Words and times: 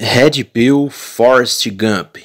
Red 0.00 0.44
Pill 0.44 0.88
Forrest 0.90 1.68
Gump. 1.70 2.18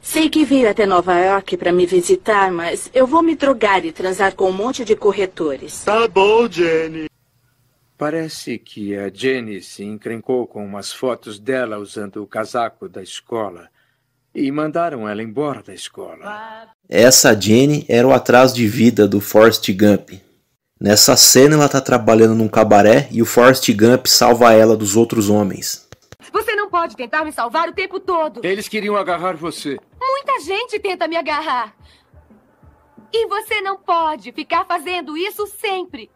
Sei 0.00 0.30
que 0.30 0.44
veio 0.44 0.70
até 0.70 0.86
Nova 0.86 1.18
York 1.18 1.56
para 1.56 1.72
me 1.72 1.86
visitar, 1.86 2.52
mas 2.52 2.88
eu 2.94 3.04
vou 3.04 3.20
me 3.20 3.34
drogar 3.34 3.84
e 3.84 3.90
transar 3.90 4.32
com 4.36 4.48
um 4.48 4.52
monte 4.52 4.84
de 4.84 4.94
corretores. 4.94 5.82
Tá 5.82 6.06
bom, 6.06 6.48
Jenny. 6.48 7.10
Parece 7.98 8.58
que 8.58 8.96
a 8.96 9.10
Jenny 9.12 9.60
se 9.60 9.82
encrencou 9.82 10.46
com 10.46 10.64
umas 10.64 10.92
fotos 10.92 11.40
dela 11.40 11.78
usando 11.78 12.22
o 12.22 12.28
casaco 12.28 12.88
da 12.88 13.02
escola 13.02 13.68
e 14.32 14.48
mandaram 14.52 15.08
ela 15.08 15.24
embora 15.24 15.64
da 15.64 15.74
escola. 15.74 16.68
Essa 16.88 17.34
Jenny 17.34 17.84
era 17.88 18.06
o 18.06 18.12
atraso 18.12 18.54
de 18.54 18.68
vida 18.68 19.08
do 19.08 19.20
Forrest 19.20 19.68
Gump. 19.72 20.10
Nessa 20.80 21.16
cena 21.16 21.56
ela 21.56 21.68
tá 21.68 21.80
trabalhando 21.80 22.36
num 22.36 22.46
cabaré 22.46 23.08
e 23.10 23.20
o 23.20 23.26
Forrest 23.26 23.68
Gump 23.72 24.06
salva 24.06 24.52
ela 24.52 24.76
dos 24.76 24.94
outros 24.94 25.28
homens. 25.28 25.85
Pode 26.76 26.94
tentar 26.94 27.24
me 27.24 27.32
salvar 27.32 27.70
o 27.70 27.72
tempo 27.72 27.98
todo. 27.98 28.44
Eles 28.44 28.68
queriam 28.68 28.96
agarrar 28.96 29.34
você. 29.34 29.78
Muita 29.98 30.40
gente 30.40 30.78
tenta 30.78 31.08
me 31.08 31.16
agarrar. 31.16 31.74
E 33.10 33.26
você 33.28 33.62
não 33.62 33.78
pode 33.78 34.30
ficar 34.30 34.66
fazendo 34.66 35.16
isso 35.16 35.46
sempre. 35.46 36.10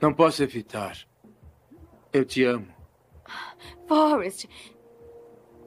Não 0.00 0.12
posso 0.12 0.42
evitar. 0.42 0.98
Eu 2.12 2.24
te 2.24 2.42
amo. 2.42 2.66
Forrest, 3.86 4.46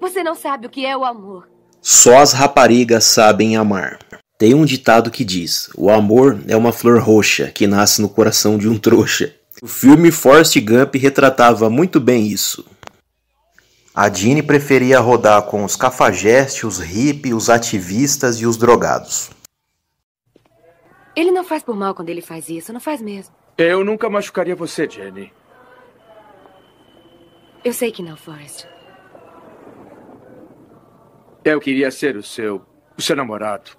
você 0.01 0.21
não 0.21 0.35
sabe 0.35 0.67
o 0.67 0.69
que 0.69 0.85
é 0.85 0.97
o 0.97 1.05
amor. 1.05 1.49
Só 1.81 2.17
as 2.17 2.33
raparigas 2.33 3.05
sabem 3.05 3.55
amar. 3.55 3.99
Tem 4.37 4.53
um 4.53 4.65
ditado 4.65 5.09
que 5.09 5.23
diz: 5.23 5.69
O 5.77 5.89
amor 5.89 6.37
é 6.45 6.57
uma 6.57 6.73
flor 6.73 6.99
roxa 6.99 7.49
que 7.51 7.65
nasce 7.65 8.01
no 8.01 8.09
coração 8.09 8.57
de 8.57 8.67
um 8.67 8.77
trouxa. 8.77 9.33
O 9.61 9.67
filme 9.67 10.11
Forrest 10.11 10.59
Gump 10.59 10.95
retratava 10.95 11.69
muito 11.69 12.01
bem 12.01 12.27
isso. 12.27 12.65
A 13.99 14.13
Jeanne 14.13 14.43
preferia 14.43 14.99
rodar 14.99 15.41
com 15.41 15.63
os 15.63 15.75
cafajestes, 15.75 16.63
os 16.63 16.77
hippies, 16.77 17.33
os 17.33 17.49
ativistas 17.49 18.39
e 18.39 18.45
os 18.45 18.55
drogados. 18.55 19.31
Ele 21.15 21.31
não 21.31 21.43
faz 21.43 21.63
por 21.63 21.75
mal 21.75 21.95
quando 21.95 22.09
ele 22.09 22.21
faz 22.21 22.47
isso, 22.47 22.71
não 22.71 22.79
faz 22.79 23.01
mesmo. 23.01 23.33
Eu 23.57 23.83
nunca 23.83 24.07
machucaria 24.07 24.55
você, 24.55 24.87
Jenny. 24.87 25.33
Eu 27.65 27.73
sei 27.73 27.91
que 27.91 28.03
não, 28.03 28.15
Forrest. 28.15 28.67
Eu 31.43 31.59
queria 31.59 31.89
ser 31.89 32.15
o 32.17 32.21
seu. 32.21 32.61
o 32.95 33.01
seu 33.01 33.15
namorado. 33.15 33.71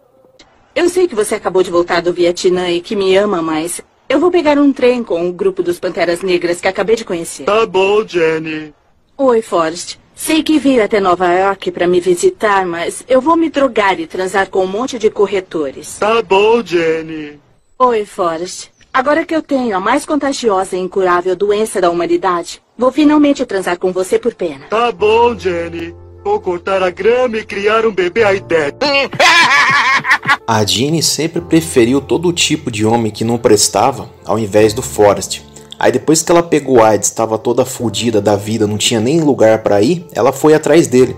Eu 0.74 0.89
sei 0.89 1.06
que 1.06 1.14
você 1.14 1.36
acabou 1.36 1.62
de 1.62 1.70
voltar 1.70 2.02
do 2.02 2.12
Vietnã 2.12 2.69
e 2.69 2.80
que 2.80 2.96
me 2.96 3.16
ama, 3.16 3.41
mas 3.41 3.80
eu 4.08 4.19
vou 4.19 4.33
pegar 4.33 4.58
um 4.58 4.72
trem 4.72 5.05
com 5.05 5.28
o 5.28 5.33
grupo 5.33 5.62
dos 5.62 5.78
Panteras 5.78 6.22
Negras 6.22 6.61
que 6.61 6.66
acabei 6.66 6.96
de 6.96 7.05
conhecer. 7.05 7.44
Tá 7.44 7.64
bom, 7.64 8.05
Jenny. 8.05 8.74
Oi, 9.16 9.42
Forrest. 9.42 9.96
Sei 10.19 10.42
que 10.42 10.58
veio 10.58 10.83
até 10.83 10.98
Nova 10.98 11.33
York 11.33 11.70
para 11.70 11.86
me 11.86 12.00
visitar, 12.00 12.66
mas 12.66 13.05
eu 13.08 13.20
vou 13.20 13.36
me 13.36 13.48
drogar 13.48 14.00
e 14.00 14.06
transar 14.06 14.50
com 14.50 14.64
um 14.64 14.66
monte 14.66 14.98
de 14.98 15.08
corretores. 15.08 15.97
Tá 16.00 16.20
bom, 16.20 16.61
Jenny. 16.62 17.38
Oi, 17.78 18.05
Forrest. 18.05 18.66
Agora 18.92 19.24
que 19.24 19.34
eu 19.34 19.41
tenho 19.41 19.77
a 19.77 19.80
mais 19.80 20.05
contagiosa 20.05 20.77
e 20.77 20.80
incurável 20.80 21.36
doença 21.36 21.80
da 21.80 21.89
humanidade, 21.89 22.61
vou 22.77 22.91
finalmente 22.91 23.46
transar 23.46 23.78
com 23.78 23.92
você 23.92 24.19
por 24.19 24.34
pena. 24.34 24.66
Tá 24.69 24.91
bom, 24.91 25.39
Jenny. 25.39 25.94
Vou 26.24 26.41
cortar 26.41 26.83
a 26.83 26.91
grama 26.91 27.39
e 27.39 27.44
criar 27.44 27.86
um 27.86 27.92
bebê 27.92 28.22
ideia. 28.34 28.74
A 30.46 30.64
Jeanne 30.64 31.02
sempre 31.02 31.41
preferiu 31.41 32.00
todo 32.00 32.33
tipo 32.33 32.70
de 32.70 32.84
homem 32.84 33.12
que 33.12 33.22
não 33.22 33.39
prestava 33.39 34.11
ao 34.24 34.39
invés 34.39 34.72
do 34.72 34.83
Forrest. 34.83 35.42
Aí 35.78 35.92
depois 35.92 36.22
que 36.22 36.32
ela 36.32 36.42
pegou 36.42 36.82
AIDS, 36.82 37.08
estava 37.08 37.38
toda 37.38 37.64
fodida 37.64 38.20
da 38.20 38.34
vida, 38.34 38.66
não 38.66 38.76
tinha 38.76 39.00
nem 39.00 39.20
lugar 39.20 39.62
para 39.62 39.80
ir, 39.80 40.04
ela 40.12 40.32
foi 40.32 40.52
atrás 40.52 40.88
dele. 40.88 41.14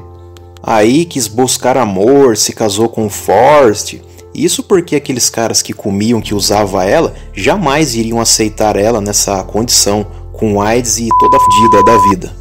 Aí 0.62 1.06
quis 1.06 1.26
buscar 1.26 1.78
amor, 1.78 2.36
se 2.36 2.52
casou 2.52 2.88
com 2.88 3.08
Forrest. 3.08 3.98
Isso 4.34 4.62
porque 4.62 4.94
aqueles 4.94 5.30
caras 5.30 5.62
que 5.62 5.72
comiam, 5.72 6.20
que 6.20 6.34
usava 6.34 6.84
ela, 6.84 7.14
jamais 7.32 7.94
iriam 7.94 8.20
aceitar 8.20 8.76
ela 8.76 9.00
nessa 9.00 9.42
condição, 9.42 10.06
com 10.32 10.60
AIDS 10.60 10.98
e 10.98 11.08
toda 11.18 11.40
fodida 11.40 11.82
da 11.82 11.98
vida. 12.10 12.36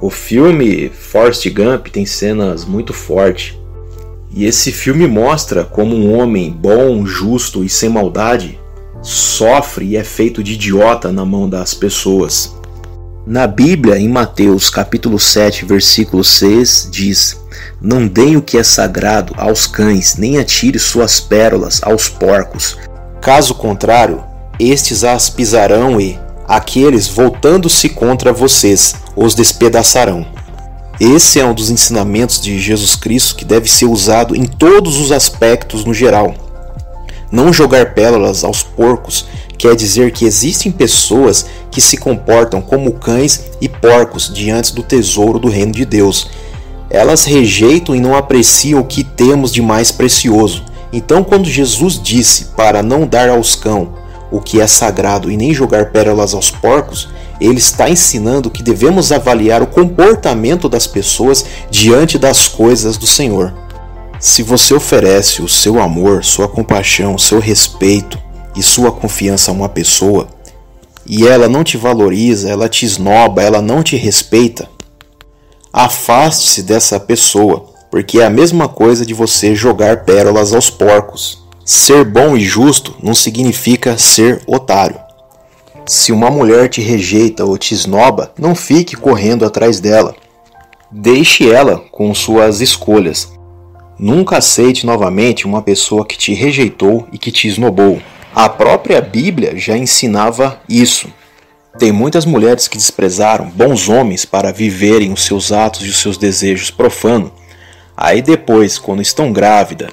O 0.00 0.10
filme 0.10 0.88
Forrest 0.88 1.48
Gump 1.50 1.88
tem 1.88 2.06
cenas 2.06 2.64
muito 2.64 2.92
fortes. 2.92 3.58
E 4.30 4.44
esse 4.44 4.70
filme 4.70 5.06
mostra 5.06 5.64
como 5.64 5.94
um 5.94 6.16
homem 6.18 6.50
bom, 6.50 7.04
justo 7.04 7.64
e 7.64 7.68
sem 7.68 7.88
maldade 7.88 8.58
sofre 9.04 9.84
e 9.84 9.96
é 9.96 10.02
feito 10.02 10.42
de 10.42 10.54
idiota 10.54 11.12
na 11.12 11.24
mão 11.24 11.48
das 11.48 11.74
pessoas. 11.74 12.56
Na 13.26 13.46
Bíblia, 13.46 13.98
em 13.98 14.08
Mateus 14.08 14.70
capítulo 14.70 15.18
7, 15.20 15.66
versículo 15.66 16.24
6, 16.24 16.88
diz: 16.90 17.38
Não 17.80 18.06
deem 18.06 18.36
o 18.36 18.42
que 18.42 18.56
é 18.58 18.62
sagrado 18.62 19.34
aos 19.36 19.66
cães, 19.66 20.16
nem 20.16 20.38
atire 20.38 20.78
suas 20.78 21.20
pérolas 21.20 21.80
aos 21.82 22.08
porcos. 22.08 22.78
Caso 23.20 23.54
contrário, 23.54 24.24
estes 24.58 25.04
as 25.04 25.30
pisarão 25.30 26.00
e, 26.00 26.18
aqueles 26.46 27.06
voltando-se 27.06 27.88
contra 27.90 28.32
vocês, 28.32 28.94
os 29.14 29.34
despedaçarão. 29.34 30.26
Esse 31.00 31.40
é 31.40 31.44
um 31.44 31.54
dos 31.54 31.70
ensinamentos 31.70 32.40
de 32.40 32.58
Jesus 32.58 32.94
Cristo 32.94 33.36
que 33.36 33.44
deve 33.44 33.70
ser 33.70 33.86
usado 33.86 34.36
em 34.36 34.44
todos 34.44 34.98
os 34.98 35.10
aspectos 35.12 35.84
no 35.84 35.92
geral. 35.92 36.43
Não 37.30 37.52
jogar 37.52 37.94
pérolas 37.94 38.44
aos 38.44 38.62
porcos 38.62 39.26
quer 39.56 39.74
dizer 39.74 40.12
que 40.12 40.24
existem 40.24 40.70
pessoas 40.70 41.46
que 41.70 41.80
se 41.80 41.96
comportam 41.96 42.60
como 42.60 42.92
cães 42.92 43.50
e 43.60 43.68
porcos 43.68 44.32
diante 44.32 44.74
do 44.74 44.82
tesouro 44.82 45.38
do 45.38 45.48
reino 45.48 45.72
de 45.72 45.84
Deus. 45.84 46.30
Elas 46.90 47.24
rejeitam 47.24 47.94
e 47.94 48.00
não 48.00 48.14
apreciam 48.14 48.80
o 48.80 48.84
que 48.84 49.02
temos 49.02 49.52
de 49.52 49.62
mais 49.62 49.90
precioso. 49.90 50.64
Então, 50.92 51.24
quando 51.24 51.46
Jesus 51.46 52.00
disse 52.00 52.46
para 52.56 52.82
não 52.82 53.06
dar 53.06 53.28
aos 53.28 53.56
cães 53.56 53.88
o 54.30 54.40
que 54.40 54.60
é 54.60 54.66
sagrado 54.66 55.30
e 55.30 55.36
nem 55.36 55.52
jogar 55.52 55.86
pérolas 55.86 56.34
aos 56.34 56.50
porcos, 56.50 57.08
ele 57.40 57.58
está 57.58 57.90
ensinando 57.90 58.50
que 58.50 58.62
devemos 58.62 59.10
avaliar 59.12 59.62
o 59.62 59.66
comportamento 59.66 60.68
das 60.68 60.86
pessoas 60.86 61.44
diante 61.70 62.18
das 62.18 62.46
coisas 62.48 62.96
do 62.96 63.06
Senhor. 63.06 63.52
Se 64.24 64.42
você 64.42 64.72
oferece 64.72 65.42
o 65.42 65.48
seu 65.50 65.78
amor, 65.78 66.24
sua 66.24 66.48
compaixão, 66.48 67.18
seu 67.18 67.38
respeito 67.38 68.18
e 68.56 68.62
sua 68.62 68.90
confiança 68.90 69.50
a 69.50 69.54
uma 69.54 69.68
pessoa 69.68 70.28
e 71.04 71.28
ela 71.28 71.46
não 71.46 71.62
te 71.62 71.76
valoriza, 71.76 72.48
ela 72.48 72.66
te 72.66 72.86
esnoba, 72.86 73.42
ela 73.42 73.60
não 73.60 73.82
te 73.82 73.96
respeita, 73.96 74.66
afaste-se 75.70 76.62
dessa 76.62 76.98
pessoa, 76.98 77.66
porque 77.90 78.18
é 78.18 78.24
a 78.24 78.30
mesma 78.30 78.66
coisa 78.66 79.04
de 79.04 79.12
você 79.12 79.54
jogar 79.54 80.06
pérolas 80.06 80.54
aos 80.54 80.70
porcos. 80.70 81.44
Ser 81.62 82.02
bom 82.02 82.34
e 82.34 82.40
justo 82.40 82.96
não 83.02 83.12
significa 83.12 83.98
ser 83.98 84.40
otário. 84.46 84.98
Se 85.84 86.12
uma 86.12 86.30
mulher 86.30 86.70
te 86.70 86.80
rejeita 86.80 87.44
ou 87.44 87.58
te 87.58 87.74
esnoba, 87.74 88.32
não 88.38 88.54
fique 88.54 88.96
correndo 88.96 89.44
atrás 89.44 89.80
dela. 89.80 90.16
Deixe 90.90 91.50
ela 91.50 91.84
com 91.92 92.14
suas 92.14 92.62
escolhas. 92.62 93.33
Nunca 93.98 94.38
aceite 94.38 94.84
novamente 94.84 95.46
uma 95.46 95.62
pessoa 95.62 96.04
que 96.04 96.18
te 96.18 96.34
rejeitou 96.34 97.06
e 97.12 97.18
que 97.18 97.30
te 97.30 97.46
esnobou. 97.46 98.00
A 98.34 98.48
própria 98.48 99.00
Bíblia 99.00 99.56
já 99.56 99.76
ensinava 99.76 100.60
isso. 100.68 101.08
Tem 101.78 101.92
muitas 101.92 102.24
mulheres 102.24 102.66
que 102.66 102.76
desprezaram 102.76 103.48
bons 103.48 103.88
homens 103.88 104.24
para 104.24 104.52
viverem 104.52 105.12
os 105.12 105.24
seus 105.24 105.52
atos 105.52 105.86
e 105.86 105.88
os 105.88 105.98
seus 105.98 106.16
desejos 106.16 106.70
profanos. 106.70 107.30
Aí 107.96 108.20
depois, 108.20 108.78
quando 108.78 109.00
estão 109.00 109.32
grávidas, 109.32 109.90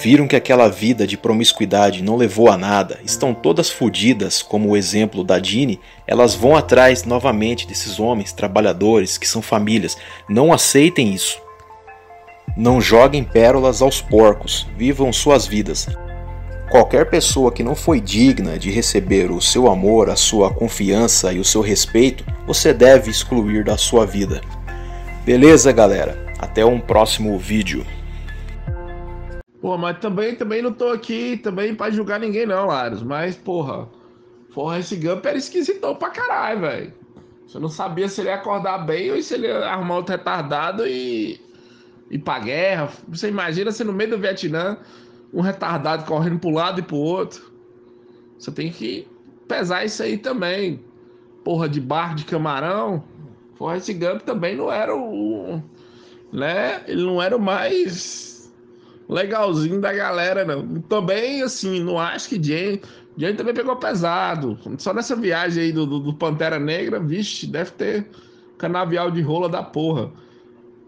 viram 0.00 0.26
que 0.26 0.36
aquela 0.36 0.68
vida 0.68 1.06
de 1.06 1.16
promiscuidade 1.16 2.02
não 2.02 2.16
levou 2.16 2.50
a 2.50 2.56
nada, 2.56 2.98
estão 3.04 3.34
todas 3.34 3.70
fodidas, 3.70 4.42
como 4.42 4.70
o 4.70 4.76
exemplo 4.76 5.24
da 5.24 5.38
Dini, 5.38 5.80
elas 6.06 6.34
vão 6.34 6.56
atrás 6.56 7.04
novamente 7.04 7.66
desses 7.66 7.98
homens 7.98 8.32
trabalhadores 8.32 9.18
que 9.18 9.28
são 9.28 9.42
famílias. 9.42 9.96
Não 10.28 10.52
aceitem 10.52 11.12
isso. 11.12 11.38
Não 12.56 12.80
joguem 12.80 13.22
pérolas 13.22 13.82
aos 13.82 14.00
porcos, 14.00 14.66
vivam 14.76 15.12
suas 15.12 15.46
vidas. 15.46 15.86
Qualquer 16.70 17.08
pessoa 17.08 17.50
que 17.50 17.62
não 17.62 17.74
foi 17.74 18.00
digna 18.00 18.58
de 18.58 18.70
receber 18.70 19.30
o 19.30 19.40
seu 19.40 19.70
amor, 19.70 20.10
a 20.10 20.16
sua 20.16 20.52
confiança 20.52 21.32
e 21.32 21.38
o 21.38 21.44
seu 21.44 21.62
respeito, 21.62 22.24
você 22.46 22.74
deve 22.74 23.10
excluir 23.10 23.64
da 23.64 23.78
sua 23.78 24.04
vida. 24.04 24.40
Beleza, 25.24 25.72
galera? 25.72 26.26
Até 26.38 26.64
um 26.64 26.78
próximo 26.78 27.38
vídeo. 27.38 27.86
Pô, 29.60 29.76
mas 29.76 29.98
também, 29.98 30.36
também 30.36 30.62
não 30.62 30.72
tô 30.72 30.88
aqui 30.88 31.36
também 31.38 31.74
pra 31.74 31.90
julgar 31.90 32.20
ninguém 32.20 32.46
não, 32.46 32.66
Laros. 32.66 33.02
Mas, 33.02 33.34
porra, 33.34 33.88
Forrest 34.52 34.94
Gump 34.96 35.24
era 35.24 35.38
esquisitão 35.38 35.94
pra 35.96 36.10
caralho, 36.10 36.60
velho. 36.60 36.92
Você 37.46 37.58
não 37.58 37.68
sabia 37.68 38.08
se 38.08 38.20
ele 38.20 38.28
ia 38.28 38.34
acordar 38.34 38.78
bem 38.78 39.10
ou 39.10 39.22
se 39.22 39.34
ele 39.34 39.46
ia 39.46 39.60
arrumar 39.60 39.96
outro 39.96 40.14
retardado 40.14 40.86
e 40.86 41.40
ir 42.10 42.18
pra 42.18 42.38
guerra. 42.38 42.90
Você 43.08 43.28
imagina 43.28 43.70
você 43.70 43.84
no 43.84 43.92
meio 43.92 44.10
do 44.10 44.18
Vietnã, 44.18 44.78
um 45.32 45.40
retardado 45.40 46.04
correndo 46.04 46.38
pro 46.38 46.50
lado 46.50 46.80
e 46.80 46.82
pro 46.82 46.96
outro. 46.96 47.52
Você 48.38 48.50
tem 48.50 48.70
que 48.70 49.06
pesar 49.46 49.84
isso 49.84 50.02
aí 50.02 50.16
também. 50.16 50.80
Porra 51.44 51.68
de 51.68 51.80
bar 51.80 52.14
de 52.14 52.24
camarão, 52.24 53.02
Forrest 53.58 53.92
Gump 53.92 54.22
também 54.22 54.56
não 54.56 54.70
era 54.70 54.94
o. 54.94 55.60
Né? 56.32 56.82
Ele 56.86 57.02
não 57.02 57.20
era 57.20 57.36
o 57.36 57.40
mais 57.40 58.52
legalzinho 59.08 59.80
da 59.80 59.92
galera, 59.92 60.44
não. 60.44 60.80
Também, 60.82 61.42
assim, 61.42 61.80
não 61.80 61.98
acho 61.98 62.28
que 62.28 62.42
Jane. 62.42 62.80
Jane 63.16 63.36
também 63.36 63.54
pegou 63.54 63.74
pesado. 63.76 64.56
Só 64.78 64.94
nessa 64.94 65.16
viagem 65.16 65.64
aí 65.64 65.72
do, 65.72 65.84
do, 65.84 65.98
do 65.98 66.14
Pantera 66.14 66.58
Negra, 66.58 67.00
vixe, 67.00 67.46
deve 67.46 67.72
ter 67.72 68.08
canavial 68.58 69.10
de 69.10 69.20
rola 69.20 69.48
da 69.48 69.62
porra. 69.62 70.12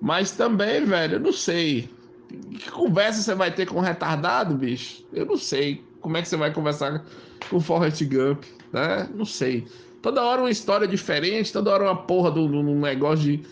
Mas 0.00 0.31
também, 0.32 0.85
velho, 0.85 1.17
eu 1.17 1.20
não 1.20 1.32
sei. 1.32 1.88
Que 2.29 2.70
conversa 2.70 3.23
você 3.23 3.35
vai 3.35 3.52
ter 3.52 3.67
com 3.67 3.79
um 3.79 3.82
retardado, 3.82 4.55
bicho? 4.55 5.05
Eu 5.12 5.26
não 5.26 5.37
sei. 5.37 5.82
Como 6.00 6.17
é 6.17 6.23
que 6.23 6.29
você 6.29 6.37
vai 6.37 6.52
conversar 6.52 7.05
com 7.49 7.56
o 7.56 7.61
Forrest 7.61 8.02
Gump, 8.05 8.44
né? 8.73 9.08
Não 9.14 9.25
sei. 9.25 9.67
Toda 10.00 10.23
hora 10.23 10.41
uma 10.41 10.50
história 10.50 10.88
diferente, 10.88 11.52
toda 11.52 11.70
hora 11.73 11.85
uma 11.85 11.97
porra 11.97 12.32
de 12.32 12.38
um 12.38 12.81
negócio 12.81 13.25
de. 13.25 13.43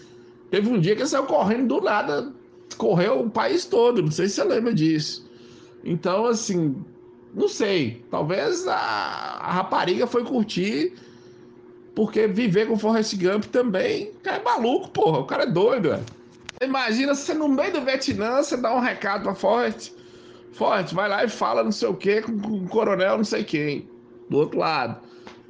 Teve 0.51 0.71
um 0.71 0.81
dia 0.81 0.97
que 0.97 1.07
saiu 1.07 1.25
correndo 1.25 1.77
do 1.77 1.85
nada, 1.85 2.33
correu 2.79 3.21
o 3.21 3.31
país 3.31 3.67
todo, 3.67 4.03
não 4.03 4.11
sei 4.11 4.29
se 4.29 4.37
você 4.37 4.45
lembra 4.45 4.73
disso. 4.73 5.29
Então, 5.85 6.25
assim, 6.25 6.75
não 7.35 7.49
sei. 7.49 8.03
Talvez 8.11 8.67
a, 8.67 8.75
a 8.75 9.53
rapariga 9.53 10.07
foi 10.07 10.25
curtir, 10.25 10.95
porque 11.95 12.27
viver 12.27 12.67
com 12.67 12.75
o 12.75 12.79
Forrest 12.79 13.15
Gump 13.17 13.45
também. 13.47 14.13
É 14.25 14.43
maluco, 14.43 14.89
porra. 14.91 15.19
O 15.19 15.25
cara 15.25 15.43
é 15.43 15.51
doido, 15.51 15.91
velho. 15.91 16.18
Imagina 16.63 17.15
você 17.15 17.35
no 17.35 17.49
meio 17.49 17.73
do 17.73 17.85
Vietnã, 17.85 18.43
você 18.43 18.57
dá 18.57 18.75
um 18.75 18.81
recado 18.81 19.23
pra 19.23 19.35
Forrest. 19.35 19.93
Forrest, 20.53 20.93
vai 20.93 21.09
lá 21.09 21.25
e 21.25 21.29
fala 21.29 21.63
não 21.63 21.73
sei 21.73 21.89
o 21.89 21.95
que 21.95 22.23
com, 22.23 22.39
com 22.39 22.65
o 22.65 22.69
coronel 22.69 23.19
não 23.19 23.25
sei 23.25 23.45
quem. 23.45 23.89
Do 24.29 24.39
outro 24.39 24.59
lado. 24.59 25.01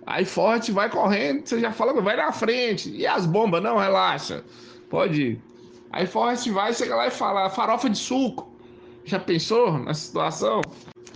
Aí 0.09 0.25
Forte 0.25 0.73
vai 0.73 0.89
correndo, 0.89 1.47
você 1.47 1.61
já 1.61 1.71
fala, 1.71 2.01
vai 2.01 2.17
na 2.17 2.33
frente. 2.33 2.91
E 2.91 3.07
as 3.07 3.27
bombas? 3.27 3.63
Não, 3.63 3.77
relaxa. 3.77 4.43
Pode 4.89 5.23
ir. 5.23 5.43
Aí 5.93 6.07
Forte 6.07 6.51
vai, 6.51 6.73
chega 6.73 6.97
lá 6.97 7.09
e 7.09 7.11
fala, 7.11 7.51
farofa 7.51 7.91
de 7.91 7.99
suco. 7.99 8.51
Já 9.05 9.19
pensou 9.19 9.79
na 9.79 9.93
situação? 9.93 10.63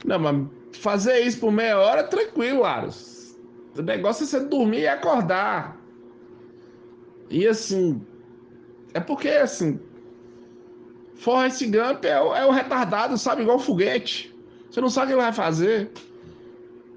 Não, 0.05 0.19
mas 0.19 0.47
fazer 0.73 1.21
isso 1.21 1.41
por 1.41 1.51
meia 1.51 1.79
hora, 1.79 2.05
tranquilo, 2.05 2.65
Aros. 2.65 3.35
O 3.75 3.81
negócio 3.81 4.25
é 4.25 4.27
você 4.27 4.41
dormir 4.41 4.81
e 4.81 4.89
acordar. 4.89 5.81
E 7.31 7.49
assim, 7.49 7.99
é 8.95 9.01
porque 9.01 9.29
assim, 9.29 9.81
Forrest 11.17 11.63
Gump 11.67 12.05
é 12.05 12.21
o, 12.21 12.35
é 12.35 12.45
o 12.45 12.51
retardado, 12.51 13.17
sabe? 13.17 13.43
Igual 13.43 13.59
foguete. 13.59 14.35
Você 14.71 14.81
não 14.81 14.91
sabe 14.91 15.07
o 15.07 15.09
que 15.09 15.15
ele 15.15 15.23
vai 15.23 15.33
fazer. 15.33 15.91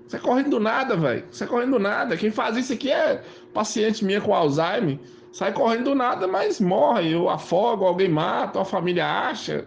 Você 0.07 0.17
é 0.17 0.19
correndo 0.19 0.49
do 0.51 0.59
nada, 0.59 0.95
velho. 0.95 1.25
Você 1.29 1.43
é 1.43 1.47
correndo 1.47 1.71
do 1.71 1.79
nada. 1.79 2.15
Quem 2.15 2.31
faz 2.31 2.57
isso 2.57 2.73
aqui 2.73 2.91
é 2.91 3.21
paciente 3.53 4.05
minha 4.05 4.21
com 4.21 4.33
Alzheimer. 4.33 4.99
Sai 5.31 5.51
correndo 5.51 5.85
do 5.85 5.95
nada, 5.95 6.27
mas 6.27 6.61
morre, 6.61 7.13
ou 7.13 7.29
afoga, 7.29 7.85
alguém 7.85 8.07
mata, 8.07 8.61
a 8.61 8.65
família 8.65 9.05
acha. 9.05 9.65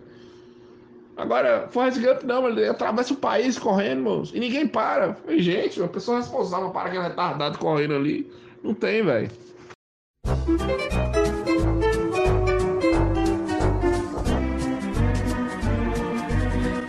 Agora, 1.14 1.69
Forrest 1.70 2.00
Gump 2.00 2.22
não, 2.22 2.48
ele 2.48 2.64
atravessa 2.64 3.12
o 3.12 3.16
país 3.16 3.58
correndo, 3.58 4.02
moço, 4.02 4.34
e 4.34 4.40
ninguém 4.40 4.66
para. 4.66 5.16
E, 5.28 5.42
gente, 5.42 5.78
uma 5.78 5.88
pessoa 5.88 6.19
responsável 6.19 6.70
para 6.70 6.88
aquele 6.88 7.02
retardado 7.02 7.58
correndo 7.58 7.96
ali. 7.96 8.32
Não 8.62 8.72
tem, 8.72 9.04
velho. 9.04 9.31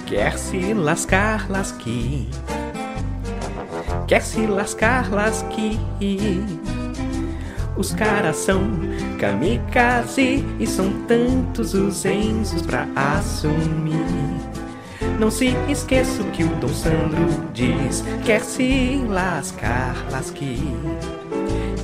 Quer 0.09 0.37
se 0.37 0.73
lascar, 0.73 1.49
lasque 1.49 2.27
quer 4.09 4.23
se 4.23 4.47
lascar, 4.47 5.11
lasque. 5.11 5.79
Os 7.77 7.93
caras 7.93 8.37
são 8.37 8.59
kamikaze 9.19 10.43
e 10.59 10.65
são 10.65 10.91
tantos 11.07 11.75
os 11.75 12.05
Enzos 12.05 12.63
pra 12.63 12.87
assumir. 12.95 13.93
Não 15.19 15.29
se 15.29 15.55
esqueça 15.69 16.23
que 16.33 16.43
o 16.43 16.47
Dom 16.55 16.69
Sandro 16.69 17.27
diz: 17.53 18.03
quer 18.25 18.41
se 18.41 18.99
lascar, 19.07 19.95
lasque. 20.09 20.57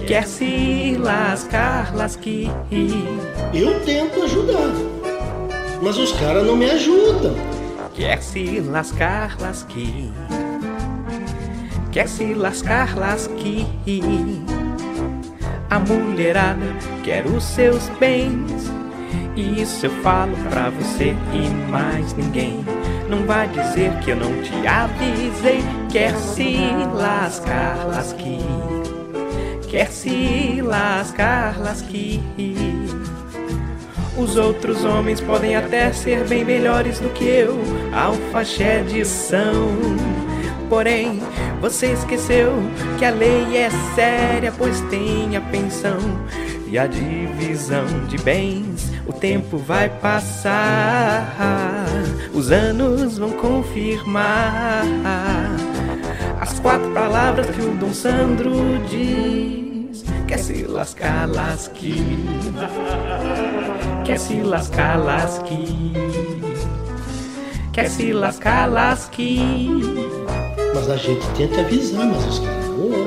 Quer 0.07 0.25
se 0.25 0.97
lascar, 0.99 1.95
lasque. 1.95 2.49
Eu 3.53 3.79
tento 3.81 4.23
ajudar, 4.23 4.73
mas 5.83 5.95
os 5.95 6.11
caras 6.13 6.43
não 6.43 6.55
me 6.55 6.65
ajudam. 6.71 7.54
Quer 7.95 8.21
se 8.21 8.59
lascar, 8.59 9.37
lasque 9.39 10.11
quer 11.95 12.09
se 12.09 12.33
lascar, 12.33 12.93
lasque. 12.97 13.65
A 15.69 15.79
mulherada 15.79 16.65
quer 17.05 17.25
os 17.25 17.41
seus 17.41 17.87
bens. 17.97 18.69
E 19.33 19.61
isso 19.61 19.85
eu 19.85 19.91
falo 20.03 20.35
pra 20.49 20.69
você 20.71 21.15
e 21.31 21.71
mais 21.71 22.13
ninguém. 22.15 22.65
Não 23.09 23.25
vai 23.25 23.47
dizer 23.47 23.97
que 23.99 24.11
eu 24.11 24.17
não 24.17 24.41
te 24.41 24.67
avisei. 24.67 25.63
Quer 25.89 26.13
se 26.17 26.57
lascar, 26.93 27.87
lasque. 27.87 28.39
Quer 29.69 29.89
se 29.89 30.61
lascar, 30.61 31.57
lasque. 31.61 32.21
Os 34.17 34.37
outros 34.37 34.85
homens 34.85 35.19
podem 35.19 35.55
até 35.55 35.91
ser 35.91 36.25
bem 36.25 36.45
melhores 36.45 36.99
do 36.99 37.09
que 37.09 37.25
eu. 37.25 37.57
Alfachede 37.93 39.05
são 39.05 39.75
Porém, 40.69 41.21
você 41.61 41.91
esqueceu 41.91 42.51
que 42.97 43.05
a 43.05 43.11
lei 43.11 43.55
é 43.55 43.69
séria, 43.93 44.51
pois 44.57 44.81
tem 44.81 45.37
a 45.37 45.41
pensão 45.41 45.97
e 46.67 46.77
a 46.77 46.87
divisão 46.87 47.85
de 48.07 48.17
bens. 48.17 48.91
O 49.05 49.13
tempo 49.13 49.57
vai 49.57 49.89
passar, 49.89 51.27
os 52.33 52.51
anos 52.51 53.17
vão 53.17 53.31
confirmar 53.31 54.83
as 56.41 56.59
quatro 56.59 56.89
palavras 56.91 57.47
que 57.47 57.61
o 57.61 57.75
Dom 57.75 57.93
Sandro 57.93 58.51
diz. 58.89 59.54
Quer 60.27 60.39
se 60.39 60.63
lascar, 60.65 61.29
lasque. 61.29 61.93
Quer 64.03 64.17
se 64.17 64.41
lascar, 64.41 64.97
lasque. 64.97 65.93
Quer 67.71 67.89
se 67.89 68.11
lascar, 68.11 68.65
lasque. 68.71 69.69
Mas 70.73 70.89
a 70.89 70.97
gente 70.97 71.25
tenta 71.37 71.61
avisar, 71.61 72.07
mas 72.07 72.25
os 72.25 72.39
caras 72.39 72.65
não 72.69 72.81
ouvem. 72.81 73.05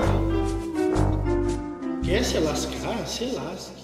Quer 2.05 2.25
se 2.25 2.39
lascar? 2.39 3.07
Se 3.07 3.25
lasque. 3.35 3.79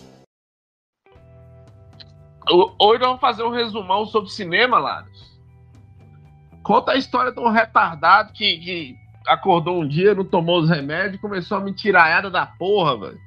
Hoje 2.79 3.01
vamos 3.01 3.21
fazer 3.21 3.43
um 3.43 3.51
resumão 3.51 4.07
sobre 4.07 4.31
cinema, 4.31 4.79
Laros. 4.79 5.35
Conta 6.63 6.93
a 6.93 6.97
história 6.97 7.33
de 7.33 7.41
um 7.41 7.51
retardado 7.51 8.33
que, 8.33 8.59
que 8.59 9.04
acordou 9.27 9.81
um 9.81 9.89
dia, 9.89 10.15
não 10.15 10.25
tomou 10.25 10.61
os 10.61 10.69
remédios 10.69 11.15
e 11.15 11.19
começou 11.19 11.59
a 11.59 11.61
mentiraiada 11.61 12.31
da 12.31 12.47
porra, 12.47 12.99
velho. 12.99 13.21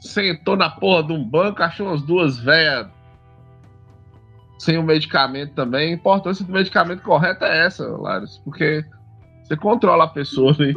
Sentou 0.00 0.56
na 0.56 0.70
porra 0.70 1.04
de 1.04 1.12
um 1.12 1.22
banco, 1.22 1.62
achou 1.62 1.86
umas 1.86 2.02
duas 2.02 2.38
velhas 2.38 2.88
sem 4.58 4.78
o 4.78 4.82
medicamento 4.82 5.54
também. 5.54 5.90
A 5.90 5.94
importância 5.94 6.44
do 6.44 6.52
medicamento 6.52 7.02
correto 7.02 7.44
é 7.44 7.66
essa, 7.66 7.86
Laris, 7.96 8.38
porque 8.44 8.84
você 9.42 9.56
controla 9.56 10.04
a 10.04 10.08
pessoa 10.08 10.54
ali. 10.58 10.74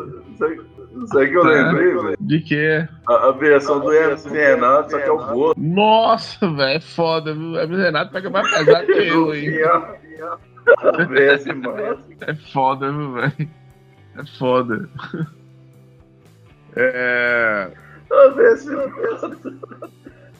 Sabe 1.08 1.30
que 1.30 1.38
eu 1.38 1.44
lembrei, 1.44 1.92
é, 1.92 1.96
velho? 1.96 2.18
De 2.20 2.40
quê? 2.40 2.88
A, 3.08 3.28
a 3.28 3.32
versão 3.32 3.80
do 3.80 3.92
Hermes 3.92 4.26
Renato, 4.26 4.92
só 4.92 4.98
que 5.00 5.10
é 5.10 5.12
o 5.12 5.18
gordo. 5.18 5.62
Nossa, 5.62 6.50
velho, 6.50 6.78
é 6.78 6.80
foda, 6.80 7.34
viu? 7.34 7.58
Hermes 7.58 7.80
Renato 7.80 8.12
pega 8.12 8.30
mais 8.30 8.50
pesado 8.52 8.86
que 8.86 8.92
eu, 8.92 9.36
hein? 9.36 9.52
É 12.22 12.36
foda, 12.36 12.92
velho? 12.92 13.50
É 14.16 14.26
foda. 14.38 14.90
É. 16.76 17.72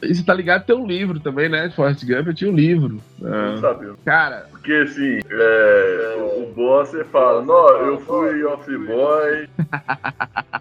E 0.04 0.14
você 0.14 0.24
tá 0.24 0.34
ligado 0.34 0.64
tem 0.64 0.76
um 0.76 0.86
livro 0.86 1.20
também, 1.20 1.48
né? 1.48 1.68
De 1.68 1.74
Forrest 1.74 2.04
Gump, 2.04 2.26
eu 2.26 2.34
tinha 2.34 2.50
um 2.50 2.54
livro. 2.54 3.00
Não 3.18 3.58
sabia. 3.58 3.94
Cara. 4.04 4.46
Porque 4.50 4.72
assim, 4.72 5.20
é, 5.30 6.16
o, 6.38 6.52
boss 6.54 6.88
você 6.88 7.04
fala, 7.04 7.42
não, 7.42 7.68
eu 7.86 8.00
fui 8.00 8.44
office 8.44 8.86
boy, 8.86 9.48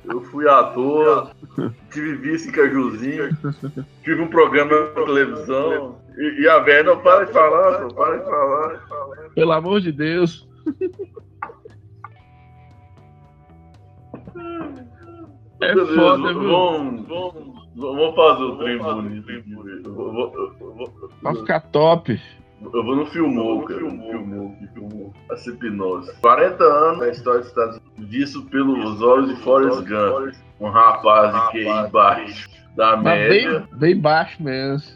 eu 0.06 0.22
fui 0.26 0.48
ator, 0.48 1.32
tive 1.92 2.16
vice 2.16 2.50
em 2.50 2.52
Cajuzinho, 2.52 3.38
tive 4.04 4.22
um 4.22 4.28
programa 4.28 4.72
na 4.72 5.06
televisão. 5.06 5.98
E, 6.18 6.42
e 6.42 6.48
a 6.48 6.60
velha 6.60 6.84
não 6.84 7.00
para 7.02 7.26
de 7.26 7.32
falar, 7.32 7.90
para 7.90 8.18
de 8.18 8.26
falar. 8.26 8.82
Pelo 9.34 9.52
amor 9.52 9.82
de 9.82 9.92
Deus. 9.92 10.48
É 15.62 15.74
foda, 15.74 16.34
viu? 16.34 16.50
Vamos, 16.50 17.08
vamos, 17.08 17.53
vamos 17.76 18.16
fazer 18.16 18.44
o 18.44 18.58
trem 18.58 18.78
bonito. 18.78 19.26
Vai 21.22 21.36
ficar 21.36 21.60
top. 21.72 22.20
Eu 22.62 22.84
vou 22.84 22.96
no 22.96 23.06
filmou, 23.08 23.64
cara. 23.64 23.80
Filmou, 23.80 24.10
filmou, 24.10 24.56
filmou. 24.74 25.14
essa 25.32 25.50
hipnose. 25.50 26.14
40 26.22 26.64
anos 26.64 27.00
na 27.00 27.10
história 27.10 27.40
dos 27.40 27.50
Estados 27.50 27.82
Unidos, 27.98 28.10
visto 28.10 28.42
pelos 28.44 29.02
olhos 29.02 29.30
de 29.30 29.44
Forrest 29.44 29.82
Gump, 29.82 30.34
um 30.60 30.70
rapaz 30.70 31.52
de 31.52 31.52
QI 31.52 31.92
baixo 31.92 32.50
da 32.76 32.98
média. 32.98 33.60
bem, 33.60 33.80
bem 33.80 34.00
baixo 34.00 34.42
mesmo. 34.42 34.96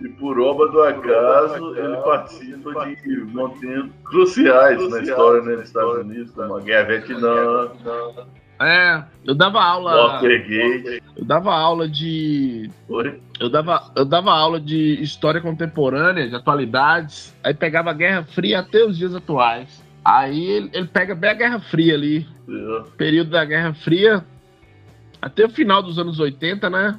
E 0.00 0.08
por 0.08 0.38
obra 0.40 0.68
do 0.68 0.82
acaso, 0.82 1.76
ele 1.76 1.96
participa 1.98 2.86
de 2.86 3.16
momentos 3.32 3.90
cruciais 4.04 4.90
na 4.90 5.02
história 5.02 5.42
né, 5.42 5.56
dos 5.56 5.66
Estados 5.66 5.98
Unidos, 5.98 6.30
como 6.32 6.56
a 6.56 6.60
Guerra 6.60 6.84
Vietnã, 6.84 7.70
É, 8.64 9.04
eu 9.24 9.34
dava 9.34 9.62
aula. 9.62 10.14
Watergate. 10.14 11.02
Eu 11.16 11.24
dava 11.24 11.54
aula 11.54 11.88
de. 11.88 12.70
Oi? 12.88 13.20
Eu 13.40 13.48
dava, 13.48 13.92
eu 13.96 14.04
dava 14.04 14.32
aula 14.32 14.60
de 14.60 15.00
história 15.02 15.40
contemporânea, 15.40 16.28
de 16.28 16.34
atualidades. 16.34 17.36
Aí 17.42 17.54
pegava 17.54 17.90
a 17.90 17.94
Guerra 17.94 18.24
Fria 18.24 18.60
até 18.60 18.84
os 18.84 18.96
dias 18.96 19.14
atuais. 19.14 19.82
Aí 20.04 20.44
ele, 20.44 20.70
ele 20.72 20.86
pega 20.86 21.14
bem 21.14 21.30
a 21.30 21.34
Guerra 21.34 21.60
Fria 21.60 21.94
ali. 21.94 22.26
Período 22.96 23.30
da 23.30 23.44
Guerra 23.44 23.74
Fria. 23.74 24.24
Até 25.20 25.46
o 25.46 25.50
final 25.50 25.82
dos 25.82 25.98
anos 25.98 26.18
80, 26.18 26.68
né? 26.68 26.98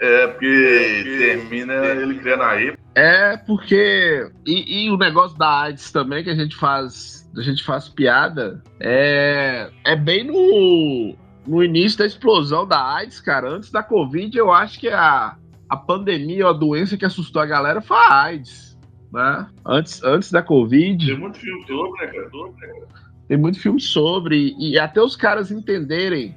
É, 0.00 0.26
porque 0.26 1.04
termina 1.18 1.74
ele 1.86 2.18
criando 2.18 2.42
a 2.42 2.60
época. 2.60 2.82
É, 2.96 3.36
porque. 3.36 4.28
E, 4.44 4.86
e 4.86 4.90
o 4.90 4.96
negócio 4.96 5.38
da 5.38 5.62
AIDS 5.62 5.92
também, 5.92 6.24
que 6.24 6.30
a 6.30 6.34
gente 6.34 6.56
faz. 6.56 7.23
A 7.36 7.42
gente 7.42 7.64
faz 7.64 7.88
piada. 7.88 8.62
É. 8.80 9.70
É 9.84 9.96
bem 9.96 10.24
no. 10.24 11.16
No 11.46 11.62
início 11.62 11.98
da 11.98 12.06
explosão 12.06 12.66
da 12.66 12.82
AIDS, 12.94 13.20
cara. 13.20 13.50
Antes 13.50 13.70
da 13.70 13.82
Covid, 13.82 14.36
eu 14.36 14.50
acho 14.50 14.80
que 14.80 14.88
a, 14.88 15.36
a 15.68 15.76
pandemia, 15.76 16.48
a 16.48 16.52
doença 16.54 16.96
que 16.96 17.04
assustou 17.04 17.42
a 17.42 17.46
galera 17.46 17.82
foi 17.82 17.98
a 17.98 18.22
AIDS. 18.22 18.78
Né? 19.12 19.46
Antes, 19.64 20.02
antes 20.02 20.32
da 20.32 20.42
Covid. 20.42 21.06
Tem 21.06 21.18
muito 21.18 21.38
filme 21.38 21.66
sobre, 21.66 22.00
né, 22.00 22.12
cara? 22.12 22.30
Sobre, 22.30 22.66
né, 22.66 22.72
cara? 22.72 23.04
Tem 23.28 23.36
muito 23.36 23.60
filme 23.60 23.80
sobre. 23.80 24.54
E 24.58 24.78
até 24.78 25.02
os 25.02 25.16
caras 25.16 25.50
entenderem. 25.50 26.34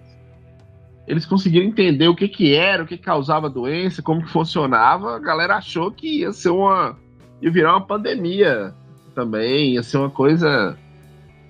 Eles 1.07 1.25
conseguiram 1.25 1.65
entender 1.65 2.07
o 2.09 2.15
que 2.15 2.27
que 2.27 2.53
era, 2.53 2.83
o 2.83 2.87
que 2.87 2.97
causava 2.97 3.47
a 3.47 3.49
doença, 3.49 4.01
como 4.01 4.21
que 4.21 4.29
funcionava. 4.29 5.15
A 5.15 5.19
galera 5.19 5.55
achou 5.55 5.89
que 5.89 6.19
ia 6.19 6.33
ser 6.33 6.49
uma. 6.49 6.97
ia 7.41 7.49
virar 7.49 7.73
uma 7.73 7.85
pandemia 7.85 8.73
também, 9.15 9.73
ia 9.73 9.83
ser 9.83 9.97
uma 9.97 10.09
coisa 10.09 10.77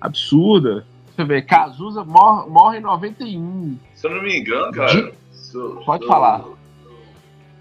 absurda. 0.00 0.86
Você 1.14 1.24
vê, 1.24 1.42
Cazuza 1.42 2.04
morre, 2.04 2.48
morre 2.48 2.78
em 2.78 2.82
91. 2.82 3.78
Se 3.94 4.06
eu 4.06 4.10
não 4.14 4.22
me 4.22 4.38
engano, 4.38 4.72
cara. 4.72 5.12
So- 5.32 5.82
Pode 5.84 6.04
so- 6.04 6.08
falar. 6.10 6.44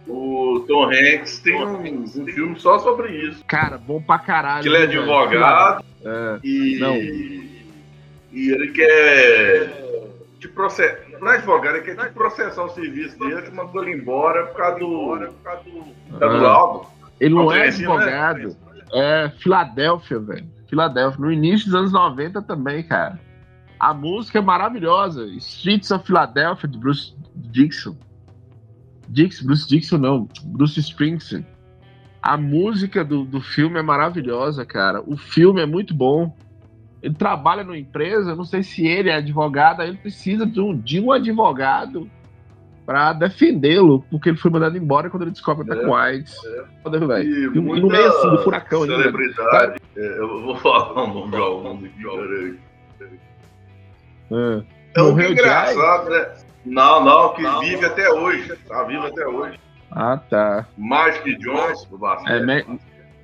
O 0.07 0.63
Tom 0.67 0.85
Hanks 0.85 1.39
tem 1.39 1.55
um, 1.61 2.03
um 2.03 2.07
filme 2.07 2.57
só 2.59 2.79
sobre 2.79 3.11
isso. 3.27 3.43
Cara, 3.45 3.77
bom 3.77 4.01
pra 4.01 4.17
caralho. 4.19 4.63
Que 4.63 4.69
ele 4.69 4.77
é 4.77 4.87
né, 4.87 4.97
advogado 4.97 5.83
É. 6.05 6.39
e. 6.43 6.77
Não. 6.79 6.95
E 6.95 8.51
ele 8.51 8.71
quer. 8.71 9.85
Te 10.39 10.47
processar. 10.47 10.97
Não 11.19 11.31
é 11.31 11.37
advogado, 11.37 11.77
ele 11.77 11.83
quer 11.83 11.95
te 12.07 12.13
processar 12.13 12.63
o 12.63 12.69
serviço 12.69 13.17
dele, 13.19 13.41
que 13.41 13.51
mandou 13.51 13.83
ele 13.83 13.95
embora 13.99 14.45
por 14.45 14.55
causa 14.57 14.79
do. 14.79 14.87
Por 14.87 15.43
causa 15.43 15.63
do, 15.63 16.19
causa 16.19 16.37
do 16.37 16.45
Ah. 16.45 16.51
álbum. 16.51 16.85
Ele 17.19 17.33
não 17.33 17.41
é 17.51 17.55
Conferência, 17.71 17.87
né? 17.87 17.95
advogado. 17.95 18.57
É 18.93 19.31
Filadélfia, 19.39 20.19
velho. 20.19 20.47
Filadélfia. 20.67 21.19
No 21.19 21.31
início 21.31 21.65
dos 21.67 21.75
anos 21.75 21.91
90 21.91 22.41
também, 22.41 22.83
cara. 22.83 23.19
A 23.79 23.93
música 23.93 24.39
é 24.39 24.41
maravilhosa. 24.41 25.25
Streets 25.27 25.91
of 25.91 26.05
Philadelphia, 26.05 26.67
de 26.67 26.77
Bruce 26.77 27.15
Dixon. 27.35 27.95
Dix, 29.07 29.41
Bruce 29.41 29.67
Dixon 29.67 29.97
não. 29.97 30.27
Bruce 30.43 30.79
Springsteen. 30.79 31.45
A 32.21 32.35
música 32.35 33.05
do, 33.05 33.23
do 33.23 33.39
filme 33.39 33.79
é 33.79 33.81
maravilhosa, 33.81 34.65
cara. 34.65 35.01
O 35.05 35.15
filme 35.15 35.61
é 35.61 35.65
muito 35.65 35.93
bom. 35.93 36.35
Ele 37.01 37.13
trabalha 37.13 37.63
numa 37.63 37.77
empresa, 37.77 38.35
não 38.35 38.43
sei 38.43 38.63
se 38.63 38.85
ele 38.85 39.09
é 39.09 39.15
advogado, 39.15 39.83
ele 39.83 39.97
precisa 39.97 40.45
de 40.45 40.59
um, 40.59 40.75
de 40.75 40.99
um 40.99 41.11
advogado 41.11 42.09
pra 42.87 43.11
defendê-lo, 43.13 44.03
porque 44.09 44.29
ele 44.29 44.37
foi 44.37 44.49
mandado 44.49 44.75
embora 44.77 45.09
quando 45.09 45.23
ele 45.23 45.31
descobre 45.31 45.65
que 45.65 45.69
tá 45.75 45.79
É, 45.79 45.85
com 45.85 45.93
AIDS. 45.93 46.35
Foda, 46.81 47.05
velho. 47.05 47.29
E, 47.29 47.39
E, 47.43 47.57
e 47.57 47.61
no 47.81 47.87
meio 47.89 48.07
assim 48.07 48.29
do 48.31 48.37
furacão 48.39 48.81
ainda. 48.83 48.95
celebridade. 48.95 49.79
É, 49.95 50.19
eu 50.19 50.41
vou 50.41 50.55
falar 50.55 50.93
o 50.93 51.07
nome 51.07 51.29
de 51.31 51.35
alguns 51.37 51.83
aqui, 51.83 52.03
peraí. 52.03 52.59
É. 54.31 54.63
É 54.99 55.03
um 55.03 55.19
engraçado, 55.19 56.09
né? 56.09 56.27
Não, 56.65 57.03
não, 57.03 57.33
que 57.33 57.43
vive 57.59 57.85
até 57.85 58.09
hoje. 58.09 58.53
Tá 58.67 58.83
vivo 58.83 59.05
até 59.05 59.27
hoje. 59.27 59.59
Ah, 59.91 60.17
tá. 60.17 60.65
Magic 60.77 61.35
Johnson, 61.37 61.87
do 61.89 61.97
basquete. 61.97 62.31
É, 62.31 62.45
Ma- 62.45 62.77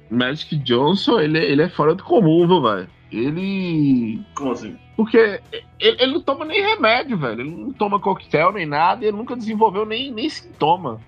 Magic 0.10 0.56
Johnson, 0.58 1.20
ele, 1.20 1.38
é- 1.40 1.52
ele 1.52 1.62
é 1.62 1.70
fora 1.70 1.96
do 1.96 2.04
comum, 2.04 2.48
viu, 2.48 2.62
velho? 2.62 2.88
Ele. 3.14 4.26
Como 4.34 4.52
assim? 4.52 4.76
Porque 4.98 5.18
ele, 5.80 6.02
ele 6.02 6.14
não 6.14 6.22
toma 6.22 6.46
nem 6.46 6.62
remédio, 6.62 7.18
velho. 7.18 7.42
Ele 7.42 7.52
não 7.52 7.72
toma 7.72 8.00
coquetel 8.00 8.52
nem 8.52 8.66
nada, 8.66 9.06
e 9.06 9.08
ele 9.08 9.18
nunca 9.18 9.36
desenvolveu 9.36 9.86
nem, 9.86 10.12
nem 10.12 10.28
sintoma. 10.28 11.00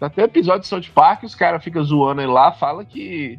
Até 0.00 0.24
episódio 0.24 0.62
de 0.62 0.66
South 0.66 0.92
Park, 0.92 1.22
os 1.22 1.34
caras 1.34 1.62
ficam 1.62 1.82
zoando 1.82 2.20
ele 2.20 2.30
lá, 2.30 2.52
fala 2.52 2.84
que 2.84 3.38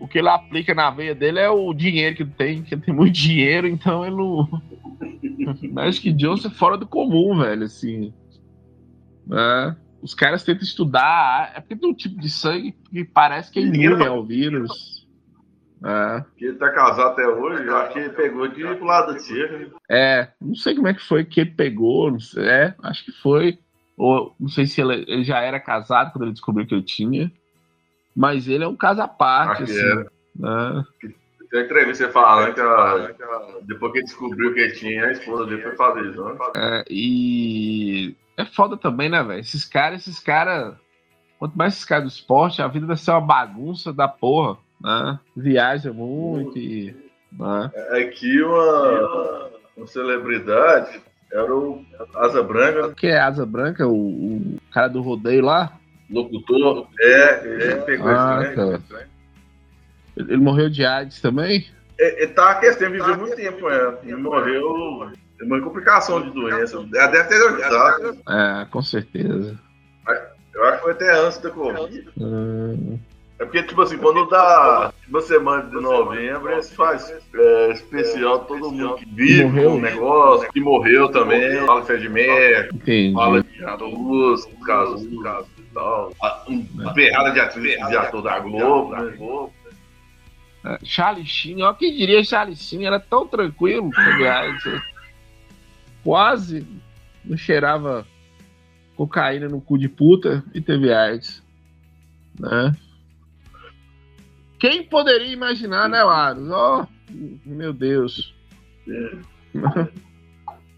o 0.00 0.08
que 0.08 0.18
ele 0.18 0.28
aplica 0.28 0.74
na 0.74 0.90
veia 0.90 1.14
dele 1.14 1.38
é 1.38 1.50
o 1.50 1.74
dinheiro 1.74 2.16
que 2.16 2.22
ele 2.22 2.32
tem, 2.36 2.62
que 2.62 2.74
ele 2.74 2.82
tem 2.82 2.94
muito 2.94 3.12
dinheiro, 3.12 3.66
então 3.66 4.04
ele 4.04 4.16
não. 4.16 4.62
Magic 5.72 6.12
Johnson 6.12 6.48
é 6.48 6.50
fora 6.50 6.78
do 6.78 6.86
comum, 6.86 7.38
velho, 7.38 7.64
assim. 7.64 8.14
É, 9.30 9.76
os 10.00 10.14
caras 10.14 10.42
tentam 10.42 10.62
estudar, 10.62 11.52
é 11.54 11.60
porque 11.60 11.76
tem 11.76 11.90
um 11.90 11.94
tipo 11.94 12.20
de 12.20 12.30
sangue 12.30 12.74
que 12.90 13.04
parece 13.04 13.50
que 13.50 13.58
é 13.58 13.62
imune 13.62 14.06
ao 14.06 14.24
vírus. 14.24 15.01
É. 15.84 16.24
Que 16.36 16.44
ele 16.46 16.58
tá 16.58 16.70
casado 16.70 17.10
até 17.10 17.26
hoje, 17.26 17.66
eu 17.66 17.76
acho 17.76 17.92
que 17.92 17.98
ele 17.98 18.10
pegou 18.10 18.46
de 18.48 18.62
pro 18.62 18.84
lado 18.84 19.12
da 19.12 19.18
tia. 19.18 19.70
É, 19.90 20.28
não 20.40 20.54
sei 20.54 20.74
como 20.74 20.88
é 20.88 20.94
que 20.94 21.02
foi 21.02 21.24
que 21.24 21.40
ele 21.40 21.50
pegou, 21.50 22.10
não 22.10 22.20
sei, 22.20 22.44
é, 22.46 22.74
acho 22.82 23.04
que 23.04 23.12
foi. 23.12 23.58
Ou 23.96 24.34
não 24.38 24.48
sei 24.48 24.66
se 24.66 24.80
ele, 24.80 25.04
ele 25.08 25.24
já 25.24 25.40
era 25.40 25.58
casado 25.60 26.12
quando 26.12 26.24
ele 26.24 26.32
descobriu 26.32 26.66
que 26.66 26.74
ele 26.74 26.82
tinha. 26.84 27.30
Mas 28.14 28.46
ele 28.46 28.62
é 28.64 28.68
um 28.68 28.76
caso 28.76 29.00
à 29.02 29.08
parte, 29.08 29.62
Acho 29.64 29.72
que 29.72 29.78
assim. 29.80 29.90
era. 29.90 30.10
né? 30.36 30.84
Tem 31.50 31.60
uma 31.60 31.66
entrevista 31.66 32.06
você 32.06 32.12
falando 32.12 32.54
que 32.54 32.60
a- 32.60 33.58
depois 33.62 33.92
que 33.92 33.98
ele 33.98 34.04
descobriu 34.06 34.54
que 34.54 34.60
ele 34.60 34.72
tinha, 34.74 35.06
a 35.06 35.12
esposa 35.12 35.46
dele 35.46 35.62
foi 35.62 35.76
fazer 35.76 36.06
isso, 36.06 36.24
né? 36.24 36.38
É, 36.56 36.84
e 36.88 38.16
é 38.36 38.44
foda 38.44 38.76
também, 38.76 39.08
né, 39.08 39.22
velho? 39.22 39.40
Esses 39.40 39.64
caras, 39.64 40.02
esses 40.06 40.18
caras. 40.20 40.74
Quanto 41.38 41.54
mais 41.58 41.74
esses 41.74 41.84
caras 41.84 42.04
do 42.04 42.08
esporte, 42.08 42.62
a 42.62 42.68
vida 42.68 42.86
vai 42.86 42.96
ser 42.96 43.10
uma 43.10 43.20
bagunça 43.20 43.92
da 43.92 44.06
porra, 44.08 44.56
né? 44.82 45.18
Viaja 45.36 45.92
muito 45.92 46.58
e. 46.58 46.94
Né? 47.32 47.70
Aqui 48.00 48.42
uma, 48.42 49.48
uma 49.76 49.86
celebridade 49.86 51.00
era 51.32 51.54
o 51.54 51.82
Asa 52.14 52.42
Branca, 52.42 52.92
Que 52.94 53.06
é 53.06 53.18
Asa 53.18 53.46
Branca, 53.46 53.86
o, 53.86 53.94
o 53.96 54.58
cara 54.70 54.88
do 54.88 55.00
rodeio 55.00 55.44
lá? 55.44 55.78
locutor. 56.10 56.88
É, 57.00 57.46
ele 57.46 57.76
pegou 57.82 58.08
Ah, 58.08 58.40
esse 58.42 58.54
trem. 58.54 58.78
tá. 58.78 59.06
Ele 60.16 60.32
ele 60.32 60.42
morreu 60.42 60.68
de 60.68 60.84
AIDS 60.84 61.22
também? 61.22 61.66
Ele 61.98 62.26
tá 62.28 62.50
aquecendo, 62.50 62.90
viveu 62.92 63.16
muito 63.16 63.34
tempo, 63.34 63.66
é. 63.70 63.98
Ele 64.02 64.16
morreu. 64.16 65.10
Tem 65.38 65.46
uma 65.46 65.60
complicação 65.62 66.20
de 66.20 66.30
doença. 66.30 66.76
Ela 66.94 67.06
deve 67.06 67.28
ter 67.28 67.34
ajudado. 67.46 68.18
É, 68.28 68.66
com 68.70 68.82
certeza. 68.82 69.58
Eu 70.54 70.64
acho 70.66 70.76
que 70.76 70.82
foi 70.82 70.92
até 70.92 71.18
antes 71.18 71.38
da 71.38 71.50
Covid. 71.50 72.08
Hum, 72.18 72.98
É 73.42 73.44
porque, 73.44 73.62
tipo 73.64 73.82
assim, 73.82 73.98
quando 73.98 74.28
dá 74.28 74.92
uma 75.08 75.20
semana 75.20 75.64
de 75.64 75.74
novembro, 75.80 76.52
eles 76.52 76.72
fazem 76.74 77.16
é, 77.34 77.72
especial 77.72 78.44
todo 78.44 78.70
mundo 78.70 78.94
que 78.94 79.04
vive 79.04 79.44
Morreu. 79.44 79.70
com 79.70 79.76
o 79.76 79.80
negócio, 79.80 80.52
que 80.52 80.60
morreu 80.60 81.08
também, 81.10 81.66
fala 81.66 81.80
de 81.80 81.86
fé 81.88 81.96
de 81.96 82.08
médico, 82.08 82.76
entendi. 82.76 83.12
fala 83.12 83.42
de 83.42 83.64
atos, 83.64 84.46
casos, 84.64 85.22
casos 85.24 85.48
e 85.58 85.62
tal. 85.74 86.12
A- 86.22 86.44
Uma 86.46 86.94
ferrada 86.94 87.30
de 87.32 87.40
atriz 87.40 87.88
de 87.88 87.96
ator 87.96 88.22
da 88.22 88.38
Globo, 88.38 88.92
né? 88.94 89.50
É, 90.64 90.78
Charlie 90.84 91.26
Sheen, 91.26 91.62
ó, 91.64 91.72
quem 91.74 91.96
diria 91.96 92.22
Charlie 92.22 92.54
Sheen 92.54 92.86
era 92.86 93.00
tão 93.00 93.26
tranquilo 93.26 93.90
né? 93.98 94.82
Quase 96.04 96.64
não 97.24 97.36
cheirava 97.36 98.06
cocaína 98.94 99.48
no 99.48 99.60
cu 99.60 99.76
de 99.76 99.88
puta 99.88 100.44
e 100.54 100.60
teve 100.60 100.92
AIDS. 100.94 101.42
Né? 102.38 102.76
Quem 104.62 104.84
poderia 104.84 105.32
imaginar, 105.32 105.88
né, 105.88 106.04
Laros? 106.04 106.48
Ó, 106.48 106.86
meu 107.44 107.72
Deus. 107.72 108.32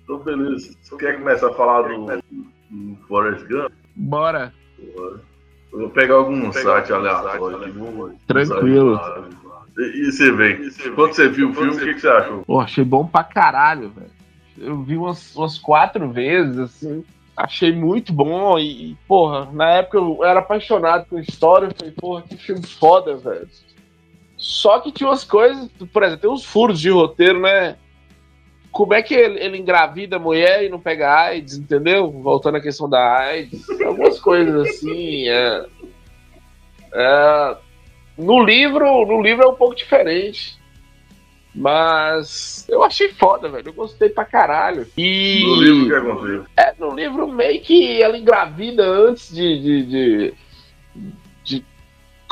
Então, 0.05 0.19
beleza. 0.19 0.75
Você 0.83 0.97
quer 0.99 1.19
começar 1.19 1.49
a 1.49 1.55
falar 1.55 1.89
do, 1.89 2.05
do 2.71 2.97
Forrest 3.09 3.47
Gump? 3.47 3.73
Bora. 3.97 4.53
Eu 4.79 5.21
vou 5.73 5.89
pegar 5.91 6.17
algum 6.17 6.53
site 6.53 6.93
aleatório 6.93 7.57
aqui. 7.57 7.71
vou- 7.71 8.13
Tranquilo. 8.27 9.01
E, 9.79 9.83
e 10.09 10.13
você 10.13 10.31
vê, 10.31 10.57
quando 10.95 11.15
você 11.15 11.29
viu 11.29 11.49
o 11.51 11.55
filme, 11.55 11.73
o 11.75 11.79
que, 11.79 11.95
que 11.95 12.01
você 12.01 12.09
achou? 12.09 12.43
Pô, 12.45 12.61
achei 12.61 12.85
bom 12.85 13.07
pra 13.07 13.25
caralho, 13.25 13.89
velho. 13.91 14.11
Eu 14.59 14.83
vi 14.83 14.97
umas, 14.99 15.35
umas 15.35 15.59
quatro 15.59 16.11
vezes, 16.11 16.59
assim. 16.59 17.03
Achei 17.35 17.73
muito 17.75 18.13
bom 18.13 18.59
e, 18.59 18.91
e, 18.93 18.97
porra, 19.09 19.51
na 19.53 19.71
época 19.71 19.97
eu 19.97 20.23
era 20.23 20.41
apaixonado 20.41 21.07
por 21.07 21.19
história. 21.19 21.67
Eu 21.69 21.75
falei, 21.75 21.95
porra, 21.95 22.23
que 22.23 22.37
filme 22.37 22.67
foda, 22.67 23.17
velho. 23.17 23.49
Só 24.45 24.79
que 24.79 24.93
tinha 24.93 25.09
umas 25.09 25.25
coisas, 25.25 25.71
por 25.91 26.03
exemplo, 26.03 26.21
tem 26.21 26.31
uns 26.31 26.45
furos 26.45 26.79
de 26.79 26.91
roteiro, 26.91 27.41
né? 27.41 27.79
Como 28.71 28.93
é 28.93 29.03
que 29.03 29.15
ele, 29.15 29.41
ele 29.43 29.57
engravida 29.57 30.17
a 30.17 30.19
mulher 30.19 30.63
e 30.63 30.69
não 30.69 30.79
pega 30.79 31.19
AIDS, 31.19 31.57
entendeu? 31.57 32.11
Voltando 32.11 32.59
à 32.59 32.61
questão 32.61 32.87
da 32.87 33.21
AIDS. 33.21 33.67
Algumas 33.81 34.21
coisas 34.21 34.69
assim. 34.69 35.31
É, 35.31 35.65
é, 36.93 37.57
no 38.19 38.45
livro, 38.45 39.07
no 39.07 39.23
livro 39.23 39.45
é 39.45 39.49
um 39.49 39.55
pouco 39.55 39.75
diferente. 39.75 40.59
Mas 41.55 42.67
eu 42.69 42.85
achei 42.85 43.09
foda, 43.15 43.49
velho. 43.49 43.69
Eu 43.69 43.73
gostei 43.73 44.11
pra 44.11 44.27
caralho. 44.27 44.87
E. 44.95 45.43
No 45.43 45.55
livro 45.55 45.87
que 45.87 45.95
aconteceu. 45.95 46.47
É, 46.55 46.75
no 46.79 46.95
livro 46.95 47.27
meio 47.29 47.63
que 47.63 48.03
ela 48.03 48.19
engravida 48.19 48.85
antes 48.85 49.35
de, 49.35 49.59
de, 49.59 49.87
de, 49.87 50.35
de 51.45 51.74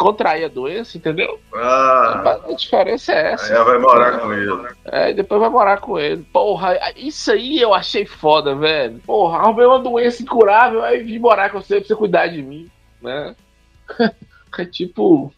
contrair 0.03 0.45
a 0.45 0.49
doença, 0.49 0.97
entendeu? 0.99 1.39
Ah, 1.55 2.39
A 2.49 2.53
diferença 2.55 3.13
é 3.13 3.33
essa. 3.33 3.47
aí 3.47 3.53
ela 3.53 3.65
vai 3.65 3.79
morar 3.79 4.19
com 4.21 4.33
ele. 4.33 4.69
É, 4.85 5.11
e 5.11 5.15
depois 5.15 5.41
vai 5.41 5.51
morar 5.51 5.81
com 5.81 5.99
ele. 5.99 6.23
Porra, 6.33 6.79
isso 6.97 7.31
aí 7.33 7.61
eu 7.61 7.73
achei 7.73 8.05
foda, 8.05 8.55
velho. 8.55 8.99
Porra, 9.07 9.39
arrumei 9.39 9.67
uma 9.67 9.79
doença 9.79 10.23
incurável, 10.23 10.83
aí 10.83 11.03
vim 11.03 11.19
morar 11.19 11.51
com 11.51 11.61
você 11.61 11.79
pra 11.79 11.87
você 11.89 11.95
cuidar 11.97 12.27
de 12.29 12.43
mim, 12.43 12.71
né? 13.01 13.35
É 14.59 14.67
tipo. 14.67 15.33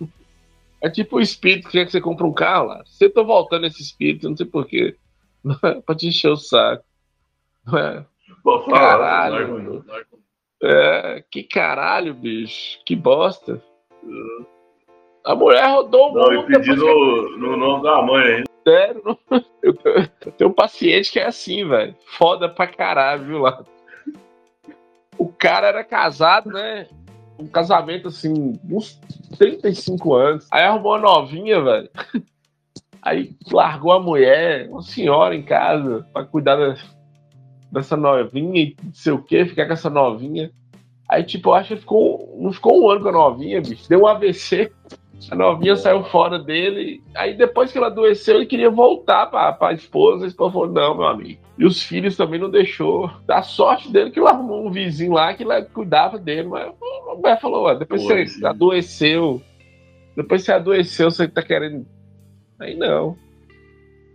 É 0.82 0.90
tipo 0.90 1.16
o 1.16 1.20
espírito 1.20 1.66
que 1.68 1.78
quer 1.78 1.86
que 1.86 1.92
você 1.92 2.00
compra 2.00 2.26
um 2.26 2.32
carro 2.32 2.66
lá. 2.66 2.82
Você 2.84 3.08
tá 3.08 3.22
voltando 3.22 3.64
esse 3.64 3.80
espírito, 3.80 4.28
não 4.28 4.36
sei 4.36 4.44
porquê. 4.44 4.96
pra 5.86 5.94
te 5.94 6.08
encher 6.08 6.30
o 6.30 6.36
saco. 6.36 6.84
É. 7.74 8.02
Pô, 8.42 8.60
Caralho. 8.64 9.56
nós- 9.62 9.84
nós- 9.86 10.04
É, 10.62 11.22
que 11.30 11.42
caralho, 11.44 12.12
bicho. 12.12 12.80
Que 12.84 12.96
bosta. 12.96 13.62
A 15.24 15.34
mulher 15.34 15.66
rodou 15.70 16.10
o 16.10 16.14
Não, 16.14 16.32
mundo 16.32 16.50
e 16.52 16.54
pedir 16.54 16.76
no, 16.76 17.38
no 17.38 17.56
nome 17.56 17.82
da 17.82 18.02
mãe 18.02 18.24
ainda. 18.26 18.44
Sério, 18.66 19.18
eu, 19.62 19.74
tenho- 19.74 20.08
eu 20.26 20.32
tenho 20.32 20.50
um 20.50 20.54
paciente 20.54 21.10
que 21.12 21.18
é 21.18 21.26
assim, 21.26 21.66
velho. 21.66 21.94
Foda 22.18 22.48
pra 22.48 22.66
caralho, 22.66 23.24
viu 23.24 23.38
lá. 23.38 23.62
O 25.16 25.28
cara 25.28 25.68
era 25.68 25.84
casado, 25.84 26.50
né? 26.50 26.88
Um 27.38 27.46
casamento 27.46 28.08
assim, 28.08 28.58
uns 28.70 28.98
35 29.38 30.14
anos. 30.14 30.46
Aí 30.50 30.62
arrumou 30.62 30.92
uma 30.92 31.00
novinha, 31.00 31.60
velho. 31.60 31.88
Aí 33.02 33.34
largou 33.52 33.92
a 33.92 34.00
mulher, 34.00 34.68
uma 34.70 34.80
senhora 34.82 35.34
em 35.34 35.42
casa, 35.42 36.06
pra 36.12 36.24
cuidar 36.24 36.56
da- 36.56 36.76
dessa 37.70 37.96
novinha 37.96 38.62
e 38.62 38.76
não 38.82 38.94
sei 38.94 39.12
o 39.12 39.22
que, 39.22 39.44
ficar 39.46 39.66
com 39.66 39.72
essa 39.74 39.90
novinha. 39.90 40.50
Aí, 41.08 41.22
tipo, 41.22 41.50
eu 41.50 41.54
acho 41.54 41.74
que 41.74 41.80
ficou, 41.80 42.34
não 42.40 42.50
ficou 42.52 42.82
um 42.82 42.88
ano 42.90 43.02
com 43.02 43.08
a 43.10 43.12
novinha, 43.12 43.60
bicho. 43.60 43.86
Deu 43.88 44.00
um 44.02 44.06
AVC. 44.06 44.72
A 45.30 45.34
novinha 45.34 45.76
saiu 45.76 46.04
fora 46.04 46.38
dele. 46.38 47.02
Aí 47.14 47.34
depois 47.34 47.72
que 47.72 47.78
ela 47.78 47.86
adoeceu, 47.86 48.36
ele 48.36 48.46
queria 48.46 48.70
voltar 48.70 49.26
pra, 49.26 49.52
pra 49.52 49.72
esposa. 49.72 50.24
A 50.24 50.28
esposa 50.28 50.52
falou: 50.52 50.68
não, 50.68 50.96
meu 50.96 51.06
amigo. 51.06 51.40
E 51.58 51.64
os 51.64 51.82
filhos 51.82 52.16
também 52.16 52.38
não 52.38 52.50
deixou. 52.50 53.10
Da 53.26 53.42
sorte 53.42 53.90
dele 53.90 54.10
que 54.10 54.18
ele 54.18 54.28
arrumou 54.28 54.66
um 54.66 54.70
vizinho 54.70 55.12
lá 55.12 55.32
que 55.34 55.44
cuidava 55.72 56.18
dele. 56.18 56.48
Mas 56.48 56.72
a 57.10 57.14
mulher 57.14 57.40
falou: 57.40 57.64
"Ué, 57.64 57.76
depois 57.76 58.02
Pô, 58.02 58.08
você 58.08 58.26
sim. 58.26 58.46
adoeceu. 58.46 59.40
Depois 60.16 60.42
você 60.42 60.52
adoeceu, 60.52 61.10
você 61.10 61.26
tá 61.26 61.42
querendo. 61.42 61.86
Aí 62.58 62.76
não. 62.76 63.16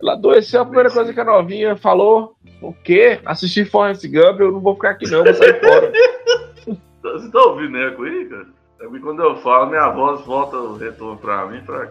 Ela 0.00 0.14
adoeceu, 0.14 0.62
a 0.62 0.64
primeira 0.64 0.90
coisa 0.90 1.12
que 1.12 1.20
a 1.20 1.24
novinha 1.24 1.76
falou: 1.76 2.36
o 2.62 2.72
quê? 2.72 3.20
Assistir 3.24 3.64
Forrest 3.66 4.06
Gump, 4.06 4.40
eu 4.40 4.52
não 4.52 4.60
vou 4.60 4.74
ficar 4.74 4.90
aqui 4.90 5.10
não, 5.10 5.24
vou 5.24 5.34
sair 5.34 5.60
fora. 5.60 5.92
Você 7.02 7.30
tá 7.30 7.42
ouvindo 7.46 7.78
eco 7.78 8.02
aí, 8.04 8.26
cara? 8.26 8.59
É 8.80 8.84
porque 8.84 9.00
quando 9.00 9.22
eu 9.22 9.36
falo, 9.36 9.68
minha 9.68 9.88
voz 9.90 10.24
volta 10.24 10.56
o 10.56 10.76
retorno 10.76 11.18
pra 11.18 11.46
mim, 11.46 11.60
pra 11.62 11.88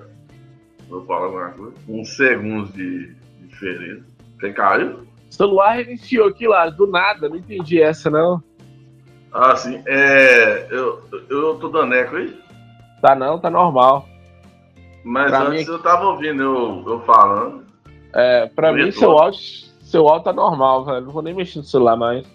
eu 0.90 1.06
falo 1.06 1.26
alguma 1.26 1.50
coisa. 1.52 1.74
Uns 1.88 2.16
segundos 2.16 2.74
de 2.74 3.14
diferença. 3.42 4.04
Você 4.40 4.52
caiu? 4.54 5.08
O 5.30 5.34
celular 5.34 5.74
reiniciou 5.74 6.28
aqui 6.28 6.48
lá, 6.48 6.68
do 6.70 6.88
nada, 6.88 7.30
não 7.30 7.36
entendi 7.36 7.80
essa 7.82 8.10
não. 8.10 8.42
Ah, 9.32 9.56
sim. 9.56 9.84
É. 9.86 10.66
Eu, 10.72 11.04
eu 11.30 11.56
tô 11.60 11.70
dando 11.70 11.94
eco 11.94 12.16
aí? 12.16 12.36
Tá 13.02 13.14
não, 13.16 13.40
tá 13.40 13.50
normal. 13.52 14.10
Mas 15.04 15.30
Pra 15.30 15.42
antes 15.44 15.68
mim- 15.68 15.74
eu 15.74 15.80
tava 15.80 16.06
ouvindo 16.08 16.42
eu, 16.42 16.84
eu 16.88 17.00
falando. 17.02 17.64
É, 18.14 18.48
pra 18.48 18.74
mim, 18.74 18.86
Retorno. 18.86 19.00
seu 19.00 19.12
áudio, 19.20 19.40
seu 19.84 20.08
áudio 20.08 20.24
tá 20.24 20.34
normal, 20.34 20.84
velho. 20.86 21.02
Não 21.06 21.12
vou 21.12 21.22
nem 21.22 21.36
mexer 21.36 21.60
no 21.60 21.66
celular 21.66 21.96
mais. 21.96 22.26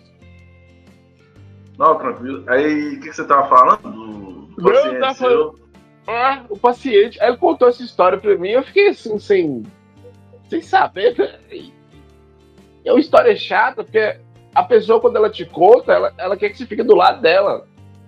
Não, 1.76 1.98
tranquilo. 1.98 2.44
Aí, 2.46 2.94
o 2.94 3.00
que, 3.00 3.08
que 3.08 3.12
você 3.12 3.24
tava 3.26 3.48
falando? 3.48 4.23
Não, 4.56 5.00
tá 5.00 5.14
seu? 5.14 5.58
Ah, 6.06 6.44
o 6.48 6.58
paciente. 6.58 7.20
Aí 7.20 7.36
contou 7.36 7.68
essa 7.68 7.82
história 7.82 8.18
pra 8.18 8.36
mim, 8.36 8.50
eu 8.50 8.62
fiquei 8.62 8.88
assim, 8.88 9.18
sem. 9.18 9.62
sem 10.48 10.60
saber. 10.60 11.14
velho. 11.14 11.72
É 12.84 12.92
uma 12.92 13.00
história 13.00 13.34
chata, 13.34 13.82
porque 13.82 14.18
a 14.54 14.62
pessoa, 14.62 15.00
quando 15.00 15.16
ela 15.16 15.30
te 15.30 15.44
conta, 15.44 15.92
ela, 15.92 16.12
ela 16.18 16.36
quer 16.36 16.50
que 16.50 16.58
você 16.58 16.66
fique 16.66 16.82
do 16.82 16.94
lado 16.94 17.20
dela. 17.20 17.66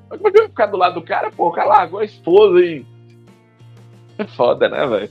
Mas 0.09 0.19
como 0.19 0.29
é 0.29 0.33
que 0.33 0.39
vai 0.39 0.49
ficar 0.49 0.67
do 0.67 0.77
lado 0.77 1.01
do 1.01 1.03
cara? 1.03 1.31
Pô, 1.31 1.49
o 1.49 1.53
cara 1.53 1.69
largou 1.69 2.01
a 2.01 2.05
esposa 2.05 2.61
e. 2.61 2.85
É 4.19 4.25
foda, 4.25 4.69
né, 4.69 4.87
velho? 4.87 5.11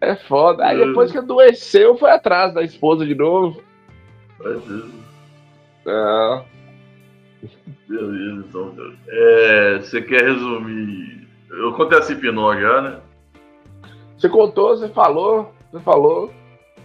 É 0.00 0.14
foda. 0.14 0.64
Aí 0.64 0.78
depois 0.78 1.12
que 1.12 1.18
adoeceu, 1.18 1.96
foi 1.96 2.10
atrás 2.10 2.54
da 2.54 2.62
esposa 2.62 3.04
de 3.04 3.14
novo. 3.14 3.60
Ser. 4.38 4.84
Ah, 5.86 6.44
Beleza, 7.88 8.44
então. 8.48 8.74
É, 9.08 9.78
você 9.78 10.02
quer 10.02 10.22
resumir? 10.24 11.28
Eu 11.50 11.72
contei 11.74 11.98
essa 11.98 12.12
hipnó 12.12 12.54
já, 12.58 12.80
né? 12.82 13.00
Você 14.16 14.28
contou, 14.28 14.76
você 14.76 14.88
falou, 14.88 15.52
você 15.70 15.80
falou. 15.82 16.32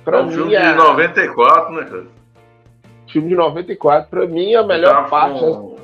Pra 0.05 0.19
é 0.19 0.21
um 0.21 0.25
mim, 0.27 0.31
filme 0.33 0.55
a- 0.55 0.71
de 0.71 0.77
94, 0.77 1.73
né, 1.73 1.83
cara? 1.85 2.05
filme 3.07 3.29
de 3.29 3.35
94, 3.35 4.09
pra 4.09 4.25
mim, 4.27 4.55
a 4.55 4.63
melhor 4.63 5.09
parte. 5.09 5.39
com- 5.39 5.77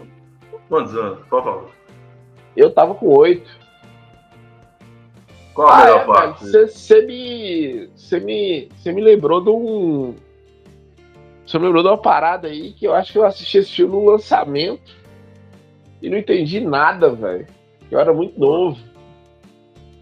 Quantos 0.67 0.95
anos? 0.95 1.19
Qual 1.29 1.43
falar? 1.43 1.63
Eu 2.55 2.71
tava 2.73 2.93
com 2.95 3.07
oito. 3.07 3.49
Qual 5.53 5.67
a 5.67 5.73
Ah, 5.81 5.83
melhor 5.85 6.01
é, 6.01 6.05
parte? 6.05 6.49
Você 6.51 7.01
me. 7.05 7.87
Você 7.95 8.19
me. 8.19 8.69
Você 8.75 8.91
me 8.91 9.01
lembrou 9.01 9.41
de 9.43 9.49
um. 9.49 10.15
Você 11.49 11.57
me 11.57 11.65
lembrou 11.65 11.81
de 11.81 11.89
uma 11.89 11.97
parada 11.97 12.47
aí 12.47 12.73
que 12.73 12.85
eu 12.85 12.93
acho 12.93 13.11
que 13.11 13.17
eu 13.17 13.25
assisti 13.25 13.57
esse 13.57 13.71
filme 13.71 13.91
no 13.95 14.05
lançamento 14.05 14.95
e 15.99 16.07
não 16.07 16.15
entendi 16.15 16.59
nada, 16.59 17.09
velho. 17.09 17.47
Eu 17.89 17.99
era 17.99 18.13
muito 18.13 18.39
novo. 18.39 18.77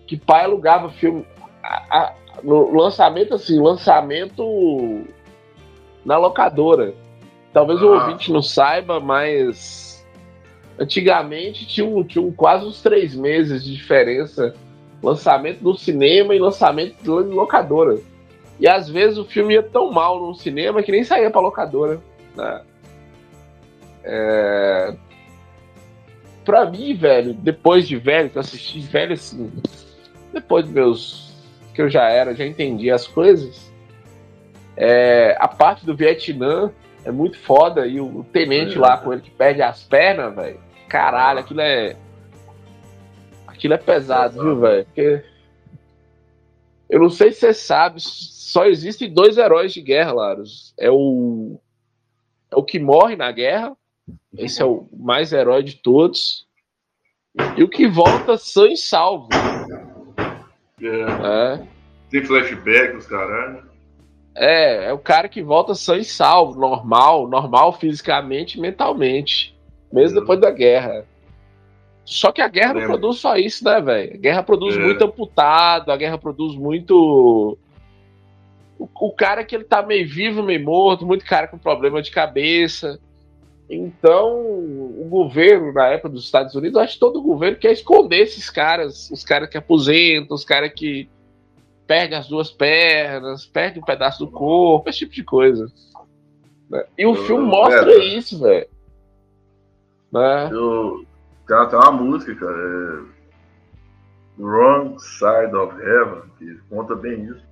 Que 0.05 0.17
pai 0.17 0.43
alugava 0.43 0.89
filme. 0.89 1.25
a- 1.63 1.85
a- 1.99 2.13
no 2.43 2.73
lançamento, 2.75 3.33
assim, 3.33 3.61
lançamento 3.61 5.05
na 6.05 6.17
locadora. 6.17 6.93
Talvez 7.53 7.81
o 7.81 7.93
Ah. 7.93 8.03
ouvinte 8.03 8.31
não 8.31 8.41
saiba, 8.41 8.99
mas 8.99 10.05
antigamente 10.77 11.65
tinha, 11.65 11.85
um, 11.87 12.03
tinha 12.03 12.23
um- 12.23 12.31
quase 12.31 12.65
uns 12.65 12.81
três 12.81 13.15
meses 13.15 13.63
de 13.63 13.73
diferença 13.73 14.53
lançamento 15.01 15.61
no 15.61 15.75
cinema 15.77 16.35
e 16.35 16.39
lançamento 16.39 17.21
em 17.21 17.33
locadora. 17.33 17.99
E 18.59 18.67
às 18.67 18.89
vezes 18.89 19.17
o 19.17 19.25
filme 19.25 19.53
ia 19.53 19.63
tão 19.63 19.91
mal 19.91 20.19
no 20.19 20.33
cinema 20.33 20.81
que 20.81 20.91
nem 20.91 21.03
saía 21.03 21.29
pra 21.29 21.41
locadora. 21.41 21.99
Né? 22.35 22.61
É... 24.03 24.95
Pra 26.43 26.65
mim, 26.65 26.93
velho, 26.95 27.33
depois 27.33 27.87
de 27.87 27.97
velho, 27.97 28.29
que 28.29 28.37
eu 28.37 28.39
assisti 28.39 28.79
velho 28.79 29.13
assim, 29.13 29.51
depois 30.33 30.63
dos 30.65 30.73
meus. 30.73 31.33
que 31.73 31.81
eu 31.81 31.89
já 31.89 32.09
era, 32.09 32.33
já 32.33 32.45
entendi 32.45 32.89
as 32.89 33.05
coisas. 33.05 33.71
é, 34.75 35.35
A 35.39 35.47
parte 35.47 35.85
do 35.85 35.95
Vietnã 35.95 36.71
é 37.05 37.11
muito 37.11 37.37
foda 37.37 37.85
e 37.85 37.99
o 37.99 38.23
tenente 38.31 38.77
É. 38.77 38.79
lá 38.79 38.97
com 38.97 39.13
ele 39.13 39.21
que 39.21 39.29
perde 39.31 39.61
as 39.61 39.83
pernas, 39.83 40.33
velho. 40.35 40.59
Caralho, 40.87 41.39
aquilo 41.39 41.61
é. 41.61 41.95
Aquilo 43.45 43.73
é 43.73 43.77
pesado, 43.77 44.41
viu, 44.41 44.59
velho? 44.59 44.85
Porque. 44.85 45.23
Eu 46.89 46.99
não 46.99 47.09
sei 47.09 47.31
se 47.31 47.39
você 47.39 47.53
sabe, 47.53 47.99
só 47.99 48.65
existem 48.65 49.11
dois 49.11 49.37
heróis 49.37 49.73
de 49.73 49.81
guerra, 49.81 50.13
Laros. 50.13 50.73
É 50.79 50.89
o. 50.89 51.59
É 52.49 52.55
o 52.55 52.63
que 52.63 52.79
morre 52.79 53.15
na 53.15 53.31
guerra. 53.31 53.75
Esse 54.37 54.61
é 54.61 54.65
o 54.65 54.87
mais 54.93 55.33
herói 55.33 55.63
de 55.63 55.75
todos. 55.75 56.47
E 57.57 57.63
o 57.63 57.69
que 57.69 57.87
volta 57.87 58.37
sã 58.37 58.67
e 58.67 58.77
salvo. 58.77 59.27
É, 60.81 61.57
É. 61.61 61.67
tem 62.09 62.23
flashback, 62.23 62.95
os 62.95 63.05
caralho. 63.05 63.67
É, 64.33 64.85
é 64.85 64.93
o 64.93 64.99
cara 64.99 65.27
que 65.27 65.41
volta 65.41 65.73
sã 65.73 65.97
e 65.97 66.05
salvo, 66.05 66.59
normal, 66.59 67.27
normal 67.27 67.73
fisicamente 67.73 68.57
e 68.57 68.61
mentalmente. 68.61 69.57
Mesmo 69.91 70.19
depois 70.19 70.39
da 70.39 70.51
guerra. 70.51 71.05
Só 72.07 72.31
que 72.31 72.41
a 72.41 72.47
guerra 72.47 72.73
não 72.73 72.85
produz 72.85 73.17
só 73.17 73.35
isso, 73.35 73.65
né, 73.65 73.81
velho? 73.81 74.13
A 74.13 74.17
guerra 74.17 74.41
produz 74.41 74.77
É. 74.77 74.79
muito 74.79 75.03
amputado, 75.03 75.91
a 75.91 75.97
guerra 75.97 76.17
produz 76.17 76.55
muito. 76.55 77.57
O, 78.79 78.87
o 78.95 79.11
cara 79.11 79.43
que 79.43 79.53
ele 79.53 79.65
tá 79.65 79.81
meio 79.81 80.07
vivo, 80.07 80.41
meio 80.41 80.63
morto, 80.63 81.05
muito 81.05 81.25
cara 81.25 81.49
com 81.49 81.57
problema 81.57 82.01
de 82.01 82.09
cabeça. 82.09 82.97
Então, 83.69 84.39
o 84.39 85.05
governo, 85.09 85.73
na 85.73 85.87
época 85.87 86.07
dos 86.07 86.23
Estados 86.23 86.55
Unidos, 86.55 86.79
acho 86.79 86.93
que 86.93 86.99
todo 87.01 87.21
governo 87.21 87.57
quer 87.57 87.73
esconder 87.73 88.21
esses 88.21 88.49
caras, 88.49 89.11
os 89.11 89.25
caras 89.25 89.49
que 89.49 89.57
aposentam, 89.57 90.33
os 90.33 90.45
caras 90.45 90.71
que 90.73 91.09
perdem 91.85 92.17
as 92.17 92.29
duas 92.29 92.49
pernas, 92.49 93.45
perdem 93.45 93.81
um 93.81 93.85
pedaço 93.85 94.19
do 94.19 94.31
corpo, 94.31 94.89
esse 94.89 94.99
tipo 94.99 95.13
de 95.13 95.25
coisa. 95.25 95.69
Né? 96.69 96.85
E 96.97 97.05
o 97.05 97.15
filme 97.15 97.45
mostra 97.45 97.91
é, 97.91 98.05
isso, 98.05 98.39
velho. 98.39 98.67
Né? 100.09 100.49
Eu, 100.53 101.05
tem, 101.47 101.69
tem 101.69 101.79
uma 101.79 101.91
música, 101.91 102.35
cara, 102.35 102.57
é 102.57 104.41
Wrong 104.41 104.99
Side 104.99 105.55
of 105.55 105.75
Heaven, 105.81 106.21
que 106.37 106.59
conta 106.69 106.95
bem 106.95 107.23
isso. 107.25 107.45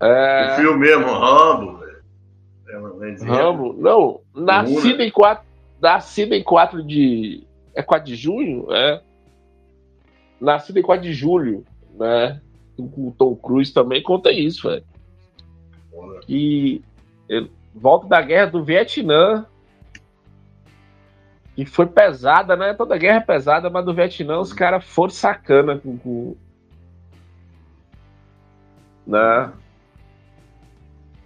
É... 0.00 0.52
O 0.52 0.56
filme 0.56 0.78
mesmo, 0.80 1.06
Rambo, 1.06 1.78
velho. 1.78 1.98
É. 2.68 3.24
Rambo? 3.24 3.72
Não, 3.78 4.20
nascido 4.34 5.00
em 5.00 5.10
4, 5.10 5.44
nascido 5.80 6.34
em 6.34 6.42
4 6.42 6.82
de. 6.82 7.46
É 7.74 7.82
4 7.82 8.06
de 8.06 8.16
junho? 8.16 8.66
É. 8.72 9.00
Nascido 10.40 10.78
em 10.78 10.82
4 10.82 11.02
de 11.02 11.12
julho, 11.12 11.64
né? 11.98 12.40
O 12.76 13.12
Tom 13.16 13.34
Cruise 13.34 13.72
também 13.72 14.02
conta 14.02 14.30
isso, 14.30 14.68
velho. 14.68 14.84
E 16.28 16.80
ele 17.28 17.50
volta 17.74 18.06
da 18.06 18.20
guerra 18.20 18.46
do 18.46 18.62
Vietnã. 18.62 19.46
E 21.58 21.66
foi 21.66 21.86
pesada, 21.86 22.54
né? 22.54 22.72
Toda 22.72 22.96
guerra 22.96 23.16
é 23.16 23.20
pesada, 23.20 23.68
mas 23.68 23.84
do 23.84 23.92
Vietnã 23.92 24.38
os 24.38 24.52
caras 24.52 24.84
foram 24.84 25.10
sacana 25.10 25.76
com. 25.76 25.98
com... 25.98 26.36
Né? 29.04 29.52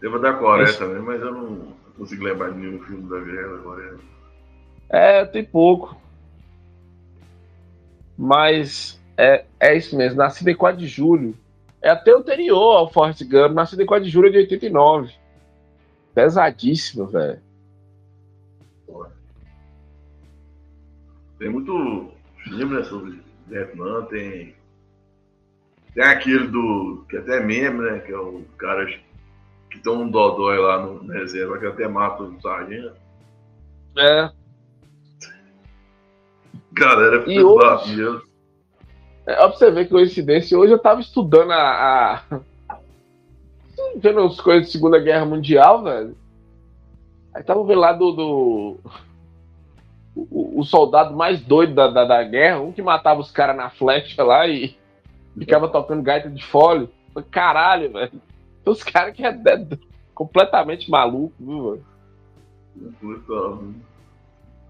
Teve 0.01 0.19
da 0.21 0.33
Coreia 0.33 0.65
Esse... 0.65 0.79
também, 0.79 1.03
mas 1.03 1.21
eu 1.21 1.35
não 1.35 1.75
consigo 1.99 2.25
lembrar 2.25 2.51
de 2.51 2.59
nenhum 2.61 2.83
filme 2.83 3.11
da 3.11 3.21
guerra 3.21 3.57
da 3.57 3.63
Coreia. 3.63 3.95
É, 4.89 5.25
tem 5.27 5.45
pouco. 5.45 6.01
Mas 8.17 8.99
é, 9.19 9.45
é 9.61 9.77
isso 9.77 9.95
mesmo. 9.99 10.17
Nascido 10.17 10.49
em 10.49 10.57
4 10.57 10.81
de 10.81 10.87
julho. 10.87 11.37
É 11.83 11.91
até 11.91 12.11
anterior 12.11 12.79
ao 12.79 12.91
Forrest 12.91 13.23
Gump. 13.23 13.53
Nascido 13.53 13.83
em 13.83 13.87
4 13.87 14.03
de 14.03 14.11
julho 14.11 14.33
de 14.33 14.39
89. 14.39 15.13
Pesadíssimo, 16.15 17.05
velho. 17.05 17.52
Tem 21.43 21.51
muito 21.51 22.13
filme 22.45 22.77
né, 22.77 22.85
sobre 22.85 23.21
Vietnã. 23.49 24.03
Tem. 24.03 24.55
Tem 25.93 26.05
aquele 26.05 26.47
do. 26.47 27.05
que 27.11 27.17
até 27.17 27.39
é 27.39 27.41
meme, 27.41 27.81
né? 27.81 27.99
Que 27.99 28.13
é 28.13 28.17
o 28.17 28.45
cara 28.57 28.87
que 29.69 29.81
tem 29.81 29.93
um 29.93 30.09
dodói 30.09 30.57
lá 30.59 30.87
no, 30.87 31.03
na 31.03 31.15
reserva 31.15 31.59
que 31.59 31.67
até 31.67 31.89
mata 31.89 32.23
o 32.23 32.41
sargento. 32.41 32.95
É. 33.99 34.31
Galera, 36.73 37.25
e 37.29 37.43
hoje, 37.43 38.23
é, 39.27 39.35
pra 39.35 39.49
você 39.49 39.71
ver 39.71 39.87
que 39.87 39.91
coincidência, 39.91 40.57
hoje 40.57 40.73
eu 40.73 40.79
tava 40.79 41.01
estudando 41.01 41.51
a, 41.51 42.23
a... 42.31 42.41
vendo 43.99 44.21
as 44.21 44.41
coisas 44.41 44.67
de 44.67 44.73
Segunda 44.73 45.01
Guerra 45.01 45.27
Mundial, 45.27 45.83
velho. 45.83 46.17
Aí 47.35 47.43
tava 47.43 47.65
vendo 47.65 47.81
lá 47.81 47.93
do, 47.93 48.13
do... 48.13 48.81
O, 50.15 50.42
o, 50.55 50.65
soldado 50.65 51.17
mais 51.17 51.41
doido 51.41 51.75
da, 51.75 51.89
da, 51.89 52.05
da, 52.05 52.23
guerra, 52.23 52.61
um 52.61 52.73
que 52.73 52.83
matava 52.83 53.21
os 53.21 53.31
caras 53.31 53.57
na 53.57 53.71
flecha 53.71 54.23
lá 54.23 54.47
e 54.47 54.77
ficava 55.39 55.69
tocando 55.69 56.03
gaita 56.03 56.29
de 56.31 56.45
fole. 56.45 56.89
Caralho, 57.31 57.93
velho. 57.93 58.13
Os 58.65 58.83
caras 58.83 59.15
que 59.15 59.25
é, 59.25 59.31
é 59.31 59.67
completamente 60.15 60.91
maluco, 60.91 61.35
viu? 61.39 61.83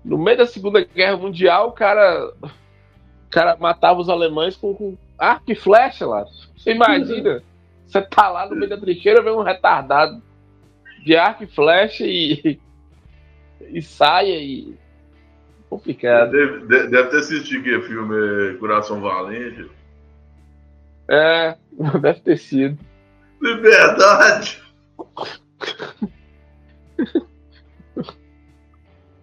No 0.05 0.19
meio 0.19 0.39
da 0.39 0.47
Segunda 0.47 0.85
Guerra 0.85 1.17
Mundial, 1.17 1.69
o 1.69 1.73
cara, 1.73 2.33
o 2.43 3.31
cara 3.31 3.57
matava 3.57 4.01
os 4.01 4.09
alemães 4.09 4.57
com, 4.57 4.75
com 4.75 4.97
arco 5.19 5.53
e 5.53 5.55
flecha 5.55 6.07
lá. 6.07 6.25
Você 6.57 6.73
imagina? 6.73 7.43
Você 7.87 8.01
tá 8.01 8.31
lá 8.31 8.49
no 8.49 8.57
meio 8.57 8.71
da 8.71 8.79
trincheira, 8.79 9.23
vem 9.23 9.35
um 9.35 9.43
retardado 9.43 10.23
de 11.05 11.15
arco 11.15 11.45
e 11.45 11.47
flecha 11.47 12.07
e, 12.07 12.59
e 13.61 13.83
saia 13.83 14.37
e. 14.41 14.75
Complicado. 15.73 16.33
Deve, 16.33 16.89
deve 16.89 17.09
ter 17.09 17.17
assistido 17.17 17.63
que 17.63 17.81
filme 17.81 18.59
Coração 18.59 19.01
Valente. 19.01 19.71
É, 21.09 21.57
deve 21.99 22.21
ter 22.21 22.37
sido. 22.37 22.79
Liberdade! 23.41 24.63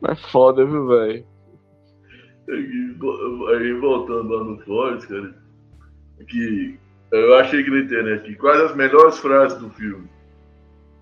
Mas 0.02 0.20
foda, 0.32 0.66
viu, 0.66 0.88
velho? 0.88 1.24
Aí 2.50 3.74
voltando 3.80 4.34
lá 4.34 4.44
no 4.44 4.60
Forrest, 4.62 5.08
cara, 5.08 5.36
que 6.28 6.80
eu 7.12 7.36
achei 7.36 7.64
que 7.64 7.70
na 7.70 7.82
internet, 7.82 8.36
quais 8.38 8.60
as 8.62 8.76
melhores 8.76 9.20
frases 9.20 9.60
do 9.60 9.70
filme? 9.70 10.10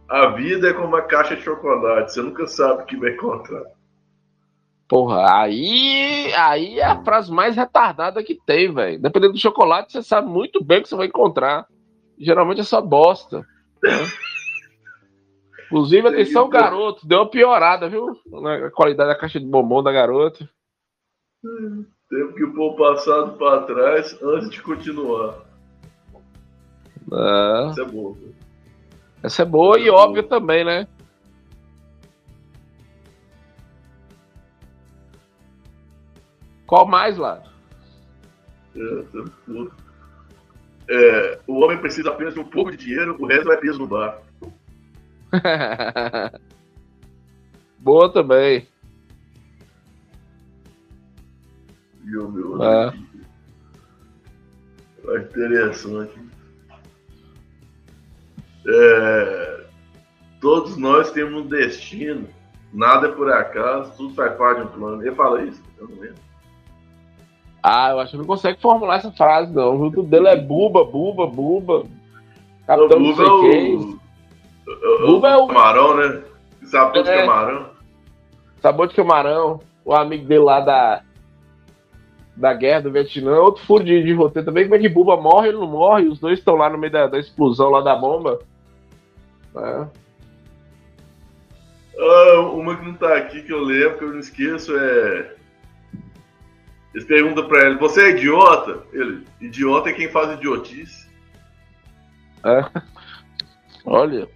A 0.09 0.27
vida 0.31 0.71
é 0.71 0.73
como 0.73 0.89
uma 0.89 1.03
caixa 1.03 1.37
de 1.37 1.43
chocolate, 1.43 2.11
você 2.11 2.21
nunca 2.21 2.45
sabe 2.47 2.83
o 2.83 2.85
que 2.85 2.97
vai 2.97 3.11
encontrar. 3.11 3.76
Porra, 4.87 5.41
aí, 5.41 6.33
aí 6.33 6.79
é 6.79 6.85
a 6.85 7.03
frase 7.03 7.31
mais 7.31 7.55
retardada 7.55 8.23
que 8.23 8.35
tem, 8.45 8.73
velho. 8.73 9.01
Dependendo 9.01 9.33
do 9.33 9.39
chocolate, 9.39 9.91
você 9.91 10.01
sabe 10.01 10.29
muito 10.29 10.63
bem 10.63 10.79
o 10.79 10.83
que 10.83 10.89
você 10.89 10.95
vai 10.95 11.07
encontrar 11.07 11.67
geralmente 12.17 12.61
é 12.61 12.63
só 12.63 12.81
bosta. 12.81 13.45
Né? 13.83 13.91
Inclusive, 15.65 16.07
atenção, 16.07 16.49
garoto, 16.49 17.05
deu 17.05 17.19
uma 17.19 17.29
piorada, 17.29 17.89
viu? 17.89 18.17
Na 18.25 18.71
qualidade 18.71 19.09
da 19.09 19.19
caixa 19.19 19.39
de 19.39 19.45
bombom 19.45 19.83
da 19.83 19.91
garota. 19.91 20.49
Temos 22.09 22.35
que 22.35 22.47
pôr 22.47 22.71
o 22.71 22.75
passado 22.77 23.37
para 23.37 23.63
trás 23.63 24.17
antes 24.23 24.49
de 24.49 24.61
continuar. 24.61 25.45
É. 27.11 27.69
Essa 27.69 27.81
é 27.81 27.85
boa. 27.85 28.17
Essa 29.21 29.41
é 29.41 29.45
boa 29.45 29.75
Essa 29.75 29.85
e 29.85 29.89
é 29.89 29.91
óbvia 29.91 30.23
boa. 30.23 30.39
também, 30.39 30.63
né? 30.63 30.87
Qual 36.67 36.85
mais, 36.85 37.17
lá? 37.17 37.41
É, 38.75 39.03
é 40.89 41.39
o 41.47 41.63
homem 41.63 41.77
precisa 41.77 42.09
apenas 42.09 42.33
de 42.33 42.41
um 42.41 42.43
pouco 42.43 42.71
de 42.71 42.77
dinheiro, 42.77 43.15
o 43.17 43.25
resto 43.25 43.51
é 43.51 43.57
peso 43.57 43.79
no 43.79 43.87
bar. 43.87 44.21
Boa 47.79 48.11
também. 48.11 48.67
O 52.03 52.29
meu 52.29 52.63
é. 52.63 52.93
é 55.07 55.19
interessante. 55.19 56.19
É, 58.69 59.67
todos 60.41 60.75
nós 60.77 61.11
temos 61.11 61.45
um 61.45 61.47
destino, 61.47 62.27
nada 62.73 63.07
é 63.07 63.11
por 63.11 63.31
acaso, 63.31 63.95
tudo 63.95 64.15
faz 64.15 64.35
parte 64.37 64.61
de 64.61 64.67
um 64.67 64.71
plano. 64.71 65.01
Ele 65.01 65.15
fala 65.15 65.43
isso? 65.43 65.61
Eu 65.77 65.87
não 65.87 65.99
lembro. 65.99 66.26
Ah, 67.69 67.89
eu 67.91 67.99
acho 67.99 68.11
que 68.11 68.17
não 68.17 68.23
consegue 68.23 68.61
formular 68.61 68.95
essa 68.95 69.11
frase, 69.11 69.51
não. 69.51 69.75
O 69.75 69.91
tudo 69.91 70.07
dele 70.07 70.29
é 70.29 70.37
buba, 70.37 70.85
buba, 70.85 71.27
buba. 71.27 71.83
Capitão 72.65 72.97
não 72.97 73.13
sei 73.13 73.25
é 73.25 73.39
quem. 73.41 73.99
Buba 75.05 75.27
é 75.27 75.35
o. 75.35 75.47
Camarão, 75.47 75.97
né? 75.97 76.21
Sabor 76.63 77.03
de 77.03 77.09
é. 77.09 77.25
camarão. 77.25 77.69
Sabor 78.61 78.87
de 78.87 78.95
camarão. 78.95 79.59
O 79.83 79.93
amigo 79.93 80.25
dele 80.25 80.45
lá 80.45 80.61
da. 80.61 81.01
Da 82.37 82.53
guerra 82.53 82.83
do 82.83 82.91
Vietnã. 82.91 83.37
Outro 83.37 83.65
furo 83.65 83.83
de, 83.83 84.01
de 84.01 84.13
roteiro 84.13 84.45
também. 84.45 84.63
Como 84.63 84.75
é 84.75 84.79
que 84.79 84.87
Buba 84.87 85.17
morre? 85.17 85.49
Ele 85.49 85.57
não 85.57 85.67
morre. 85.67 86.07
Os 86.07 86.19
dois 86.19 86.39
estão 86.39 86.55
lá 86.55 86.69
no 86.69 86.77
meio 86.77 86.93
da, 86.93 87.07
da 87.07 87.19
explosão 87.19 87.69
lá 87.69 87.81
da 87.81 87.97
bomba. 87.97 88.39
É. 89.57 89.87
Ah, 91.99 92.39
uma 92.53 92.77
que 92.77 92.85
não 92.85 92.93
tá 92.93 93.17
aqui 93.17 93.41
que 93.41 93.51
eu 93.51 93.59
lembro, 93.59 93.97
que 93.97 94.03
eu 94.05 94.11
não 94.13 94.19
esqueço, 94.19 94.73
é. 94.77 95.35
Eles 96.97 97.05
perguntam 97.07 97.47
pra 97.47 97.63
ele, 97.67 97.77
você 97.77 98.05
é 98.05 98.09
idiota? 98.09 98.83
Ele, 98.91 99.23
idiota 99.39 99.91
é 99.91 99.93
quem 99.93 100.09
faz 100.09 100.31
idiotice. 100.31 101.07
É. 102.43 102.81
Olha, 103.85 104.27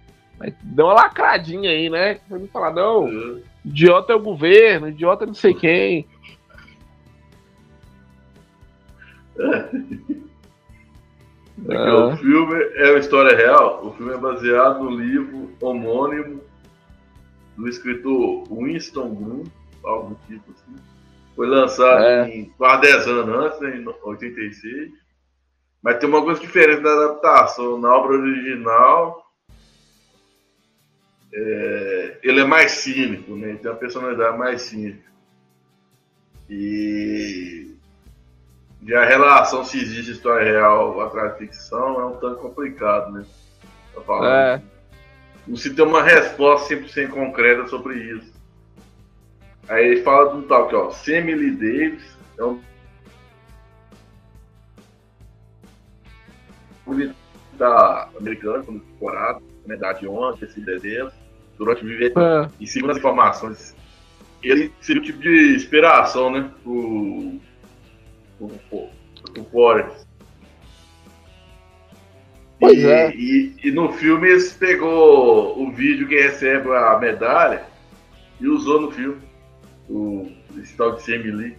deu 0.62 0.84
uma 0.84 0.94
lacradinha 0.94 1.70
aí, 1.70 1.90
né? 1.90 2.20
Vamos 2.30 2.48
falar, 2.52 2.72
não, 2.72 3.08
é. 3.08 3.42
idiota 3.64 4.12
é 4.12 4.16
o 4.16 4.22
governo, 4.22 4.90
idiota 4.90 5.24
é 5.24 5.26
não 5.26 5.34
sei 5.34 5.54
quem. 5.54 6.06
É. 11.68 11.74
É. 11.74 11.92
O 11.92 12.16
filme 12.16 12.60
é 12.74 12.90
uma 12.90 12.98
história 12.98 13.36
real. 13.36 13.86
O 13.86 13.92
filme 13.92 14.12
é 14.12 14.16
baseado 14.16 14.82
no 14.82 14.90
livro 14.90 15.50
homônimo 15.60 16.40
do 17.56 17.68
escritor 17.68 18.44
Winston 18.50 19.14
Bloom, 19.14 19.44
algo 19.84 20.18
tipo 20.26 20.50
assim. 20.50 20.91
Foi 21.34 21.46
lançado 21.46 22.04
é. 22.04 22.28
em 22.28 22.44
quase 22.50 22.82
10 22.82 23.08
anos 23.08 23.36
antes, 23.36 23.60
né, 23.60 23.76
em 23.76 23.86
86. 23.86 24.90
Mas 25.82 25.98
tem 25.98 26.08
uma 26.08 26.22
coisa 26.22 26.40
diferente 26.40 26.82
da 26.82 26.92
adaptação. 26.92 27.78
Na 27.78 27.94
obra 27.94 28.16
original, 28.16 29.26
é, 31.32 32.18
ele 32.22 32.40
é 32.40 32.44
mais 32.44 32.72
cínico, 32.72 33.34
né? 33.34 33.56
Tem 33.60 33.70
uma 33.70 33.76
personalidade 33.76 34.38
mais 34.38 34.62
cínica. 34.62 35.10
E 36.48 37.72
a 38.94 39.04
relação 39.04 39.64
se 39.64 39.80
existe 39.80 40.12
história 40.12 40.44
real 40.44 41.00
atrás 41.00 41.32
de 41.32 41.38
ficção 41.38 42.00
é 42.00 42.04
um 42.04 42.16
tanto 42.16 42.36
complicado, 42.40 43.12
né? 43.12 43.24
É. 44.24 44.60
Não 45.46 45.56
se 45.56 45.74
tem 45.74 45.84
uma 45.84 46.02
resposta 46.02 46.74
100% 46.74 47.08
concreta 47.10 47.66
sobre 47.68 47.96
isso. 47.96 48.31
Aí 49.72 49.86
ele 49.86 50.02
fala 50.02 50.32
de 50.32 50.36
um 50.36 50.42
tal 50.42 50.68
que, 50.68 50.74
ó, 50.74 50.90
Sammy 50.90 51.34
Lee 51.34 51.50
Davis 51.52 52.04
é 52.38 52.44
um 52.44 52.60
militar 56.86 58.10
americano, 58.18 58.64
como 58.64 58.78
decorado, 58.80 59.42
medalha 59.66 59.98
de 59.98 60.06
honra, 60.06 60.36
esse 60.42 60.60
desenho, 60.60 61.10
durante 61.56 61.82
o 61.82 61.86
viver. 61.86 62.12
É. 62.14 62.50
E 62.60 62.66
segundo 62.66 62.90
as 62.90 62.98
informações, 62.98 63.74
ele 64.42 64.70
seria 64.82 65.00
o 65.00 65.04
tipo 65.06 65.20
de 65.20 65.54
inspiração, 65.54 66.30
né? 66.30 66.50
Pro. 66.62 67.40
pro, 68.38 68.48
pro, 68.68 69.44
pro. 69.44 69.86
Pois 72.60 72.78
e, 72.78 72.86
é. 72.86 73.10
E, 73.16 73.56
e 73.64 73.70
no 73.70 73.90
filme 73.94 74.28
eles 74.28 74.52
pegou 74.52 75.58
o 75.58 75.72
vídeo 75.72 76.06
que 76.06 76.20
recebe 76.20 76.68
a 76.76 76.98
medalha 76.98 77.64
e 78.38 78.46
usou 78.46 78.82
no 78.82 78.90
filme. 78.90 79.31
O 79.92 80.26
esse 80.58 80.76
tal 80.76 80.96
de 80.96 81.30
Lee. 81.30 81.56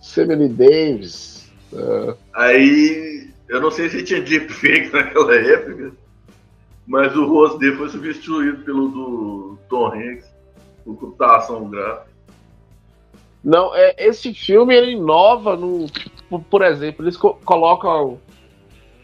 Sammy 0.00 0.48
Davis. 0.48 1.50
É. 1.72 2.14
Aí, 2.34 3.30
eu 3.48 3.60
não 3.60 3.70
sei 3.70 3.88
se 3.88 4.02
tinha 4.02 4.20
deepfake 4.20 4.90
naquela 4.92 5.34
época, 5.34 5.92
mas 6.86 7.14
o 7.16 7.26
rosto 7.26 7.58
dele 7.58 7.76
foi 7.76 7.88
substituído 7.88 8.64
pelo 8.64 8.88
do 8.88 9.58
Tom 9.68 9.86
Hanks, 9.88 10.26
por 10.84 10.96
computação 10.96 11.68
gráfica. 11.68 12.14
Não, 13.42 13.74
é, 13.74 13.94
esse 13.98 14.32
filme 14.32 14.74
ele 14.74 14.92
inova 14.92 15.56
no. 15.56 15.86
Por, 16.30 16.40
por 16.42 16.62
exemplo, 16.62 17.04
eles 17.04 17.16
co- 17.16 17.38
colocam 17.44 18.18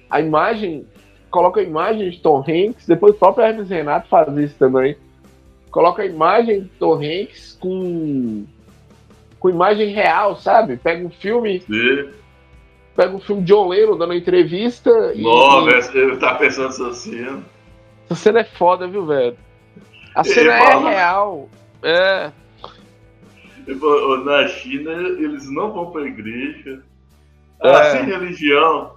a 0.09 0.21
imagem. 0.21 0.87
Colocam 1.31 1.63
a 1.63 1.67
imagem 1.67 2.11
de 2.11 2.19
Tom 2.21 2.41
Hanks, 2.41 2.87
depois 2.87 3.15
o 3.15 3.19
próprio 3.19 3.45
Hermes 3.45 3.69
Renato 3.69 4.09
faz 4.09 4.37
isso 4.37 4.57
também. 4.59 4.97
Coloca 5.71 6.03
a 6.03 6.07
imagem 6.07 6.63
de 6.63 6.69
Tom 6.79 6.95
Hanks 6.95 7.57
com. 7.61 8.45
com 9.39 9.51
imagem 9.51 9.89
real, 9.89 10.37
sabe? 10.37 10.77
Pega 10.77 11.07
um 11.07 11.11
filme. 11.11 11.63
E, 11.71 12.09
Pega 12.97 13.15
um 13.15 13.21
filme 13.21 13.43
de 13.43 13.55
Lennon 13.55 13.97
dando 13.97 14.13
entrevista 14.15 14.91
nossa, 15.17 15.97
eu 15.97 16.19
tava 16.19 16.41
pensando 16.41 16.69
essa 16.69 16.93
cena. 16.93 17.43
Essa 18.11 18.15
cena 18.21 18.41
é 18.41 18.45
foda, 18.45 18.89
viu, 18.89 19.07
velho? 19.07 19.37
A 20.15 20.21
Ele 20.23 20.29
cena 20.35 20.53
é 20.55 20.59
fala- 20.59 20.91
real. 20.91 21.49
É. 21.83 22.31
Ele 23.67 23.79
falou, 23.79 24.11
"Ô, 24.21 24.25
Na 24.25 24.49
China, 24.49 24.91
eles 24.93 25.49
não 25.51 25.73
vão 25.73 25.91
pra 25.93 26.03
igreja. 26.03 26.83
É. 27.63 27.91
Sem 27.93 28.05
religião. 28.07 28.97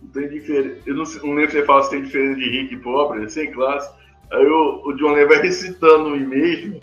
Não 0.00 0.08
tem 0.10 0.28
diferença. 0.28 0.76
Eu 0.86 0.94
não, 0.94 1.04
sei- 1.04 1.20
não 1.28 1.34
lembro 1.34 1.50
se 1.50 1.58
você 1.58 1.66
fala 1.66 1.82
se 1.82 1.90
tem 1.90 2.02
diferença 2.02 2.38
de 2.38 2.50
rico 2.50 2.74
e 2.74 2.76
pobre, 2.78 3.28
sem 3.28 3.50
classe. 3.50 3.92
Aí 4.30 4.46
o, 4.46 4.82
o 4.84 4.92
John 4.96 5.12
Lennon 5.12 5.28
vai 5.28 5.42
recitando 5.42 6.10
o 6.10 6.16
e-mail. 6.16 6.80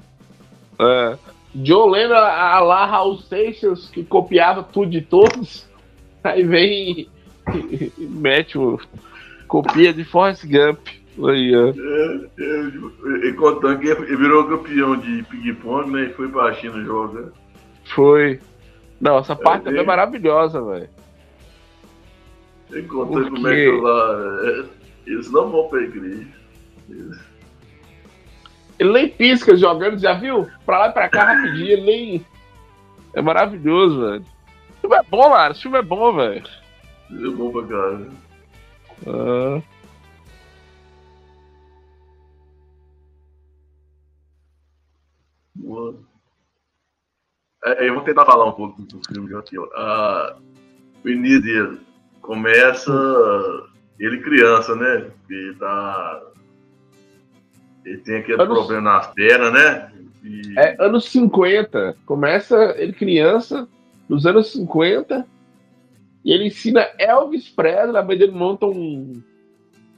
É. 0.79 1.17
John 1.55 1.89
Lennon, 1.89 2.15
a 2.15 2.59
lá 2.59 2.85
Raul 2.85 3.17
Seixas, 3.19 3.89
que 3.89 4.03
copiava 4.03 4.63
tudo 4.63 4.91
de 4.91 5.01
todos. 5.01 5.65
Aí 6.23 6.43
vem 6.43 7.07
e, 7.53 7.91
e 7.97 8.05
mete 8.05 8.57
o. 8.57 8.79
Copia 9.47 9.93
de 9.93 10.03
Forrest 10.03 10.43
Gump. 10.45 10.79
Aí, 11.29 11.55
ó. 11.55 11.69
É, 11.69 13.29
é, 13.29 13.31
contando 13.33 13.79
que 13.79 13.87
ele 13.87 14.17
virou 14.17 14.47
campeão 14.47 14.97
de 14.97 15.23
ping-pong, 15.23 15.89
né? 15.91 16.05
E 16.05 16.13
foi 16.13 16.27
pra 16.27 16.53
China 16.55 16.83
jogar. 16.83 17.29
Foi. 17.93 18.39
Não, 18.99 19.19
essa 19.19 19.35
parte 19.35 19.65
também 19.65 19.81
é 19.81 19.85
maravilhosa, 19.85 20.61
velho. 20.61 20.89
Ele 22.71 22.87
contando 22.87 23.29
como 23.29 23.47
é 23.47 23.55
que 23.55 23.71
lá. 23.71 24.41
é, 24.43 24.65
eles 25.11 25.31
não 25.31 25.49
vão 25.51 25.67
pra 25.69 25.81
igreja. 25.83 26.27
Eles- 26.89 27.24
Ele 28.77 28.91
nem 28.91 29.09
pisca 29.09 29.55
jogando, 29.55 29.97
já 29.99 30.13
viu? 30.13 30.49
Pra 30.65 30.79
lá 30.79 30.87
e 30.89 30.91
pra 30.91 31.09
cá 31.09 31.33
rapidinho, 31.33 31.71
ele 31.71 31.81
nem. 31.81 32.25
É 33.13 33.21
maravilhoso, 33.21 34.01
velho. 34.01 34.25
O 34.69 34.81
filme 34.81 34.95
é 34.95 35.03
bom, 35.03 35.29
Lara. 35.29 35.51
Esse 35.53 35.61
filme 35.61 35.77
é 35.77 35.81
bom, 35.81 36.13
velho. 36.13 36.43
eles 37.09 37.33
vão 37.37 37.51
pra 37.51 37.63
casa. 37.63 38.09
Ah. 39.07 39.61
É, 47.65 47.89
eu 47.89 47.95
vou 47.95 48.03
tentar 48.03 48.25
falar 48.25 48.45
um 48.45 48.51
pouco 48.51 48.81
do 48.83 49.01
filme 49.07 49.35
aqui. 49.35 49.55
Ah, 49.75 50.35
o 51.03 51.09
início 51.09 51.41
dele 51.41 51.81
começa 52.21 52.91
ele 53.99 54.21
criança, 54.21 54.75
né? 54.75 55.11
Ele 55.29 55.55
tá. 55.55 56.21
Ele 57.85 57.97
tem 57.99 58.17
aquele 58.17 58.37
não- 58.37 58.47
problema 58.47 58.81
nas 58.81 59.07
pernas, 59.13 59.53
né? 59.53 59.91
E, 60.23 60.57
É 60.57 60.75
anos 60.79 61.05
50. 61.05 61.95
Começa 62.05 62.73
ele 62.77 62.93
criança, 62.93 63.67
nos 64.09 64.25
anos 64.25 64.51
50. 64.51 65.25
E 66.23 66.31
ele 66.33 66.45
ensina 66.47 66.87
Elvis 66.97 67.47
Presley. 67.49 67.95
A 67.97 68.03
mãe 68.03 68.17
dele 68.17 68.31
monta 68.31 68.65
um. 68.65 69.21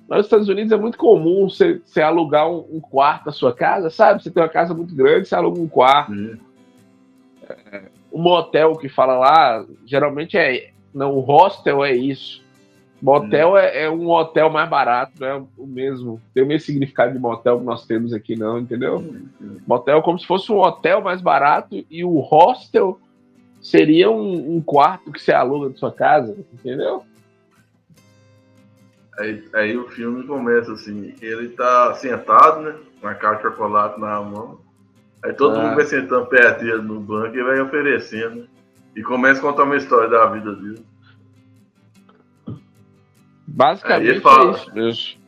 Lá 0.10 0.18
nos 0.18 0.26
Estados 0.26 0.50
Unidos 0.50 0.72
é 0.72 0.78
muito 0.78 0.98
comum 0.98 1.50
você, 1.50 1.82
você 1.86 2.02
alugar 2.02 2.50
um, 2.50 2.66
um 2.72 2.80
quarto 2.80 3.26
da 3.26 3.32
sua 3.32 3.54
casa, 3.54 3.90
sabe? 3.90 4.22
Você 4.24 4.30
tem 4.32 4.42
uma 4.44 4.50
casa 4.50 4.74
muito 4.74 4.94
grande, 4.96 5.28
você 5.28 5.36
aluga 5.36 5.60
um 5.60 5.68
quarto. 5.68 6.14
Sim. 6.14 6.38
O 8.12 8.18
motel 8.20 8.76
que 8.76 8.90
fala 8.90 9.18
lá, 9.18 9.66
geralmente 9.86 10.38
é. 10.38 10.72
Não, 10.94 11.14
o 11.16 11.20
hostel 11.20 11.84
é 11.86 11.94
isso. 11.96 12.42
Motel 13.02 13.56
é, 13.58 13.84
é 13.84 13.90
um 13.90 14.10
hotel 14.10 14.50
mais 14.50 14.68
barato, 14.70 15.14
não 15.20 15.28
é 15.28 15.44
o 15.58 15.68
mesmo. 15.68 16.20
Tem 16.34 16.44
o 16.44 16.48
mesmo 16.48 16.66
significado 16.66 17.14
de 17.14 17.20
motel 17.20 17.60
que 17.60 17.66
nós 17.66 17.86
temos 17.86 18.12
aqui, 18.14 18.36
não, 18.36 18.58
entendeu? 18.60 19.04
Motel 19.68 20.00
é 20.00 20.02
como 20.02 20.18
se 20.18 20.26
fosse 20.26 20.52
um 20.52 20.58
hotel 20.60 21.02
mais 21.02 21.22
barato 21.22 21.86
e 21.92 22.04
o 22.04 22.20
hostel 22.20 23.00
seria 23.62 24.10
um, 24.10 24.56
um 24.58 24.62
quarto 24.62 25.12
que 25.12 25.22
você 25.22 25.32
aluga 25.32 25.70
de 25.70 25.80
sua 25.80 25.92
casa, 25.92 26.36
entendeu? 26.54 27.04
Aí, 29.20 29.44
aí 29.54 29.78
o 29.78 29.88
filme 29.90 30.24
começa 30.26 30.72
assim, 30.74 31.14
ele 31.22 31.50
tá 31.50 31.94
sentado, 31.96 32.62
né? 32.62 32.76
Com 33.02 33.08
a 33.08 33.16
caixa 33.16 33.38
de 33.38 33.42
chocolate 33.44 34.00
na 34.00 34.22
mão. 34.22 34.60
Aí 35.24 35.34
todo 35.34 35.56
Ah. 35.58 35.64
mundo 35.64 35.76
vai 35.76 35.86
sentando 35.86 36.26
perto 36.28 36.60
dele 36.64 36.82
no 36.82 37.00
banco 37.00 37.36
e 37.36 37.44
vai 37.44 37.60
oferecendo. 37.60 38.38
né? 38.42 38.48
E 38.96 39.02
começa 39.02 39.40
a 39.40 39.44
contar 39.44 39.64
uma 39.64 39.76
história 39.76 40.10
da 40.10 40.26
vida 40.28 40.54
dele. 40.56 40.84
Basicamente 43.58 44.04
Aí 44.04 44.10
ele 44.10 44.22
fala. 44.22 44.52
é 44.52 44.56
isso 44.56 44.76
mesmo. 44.76 45.20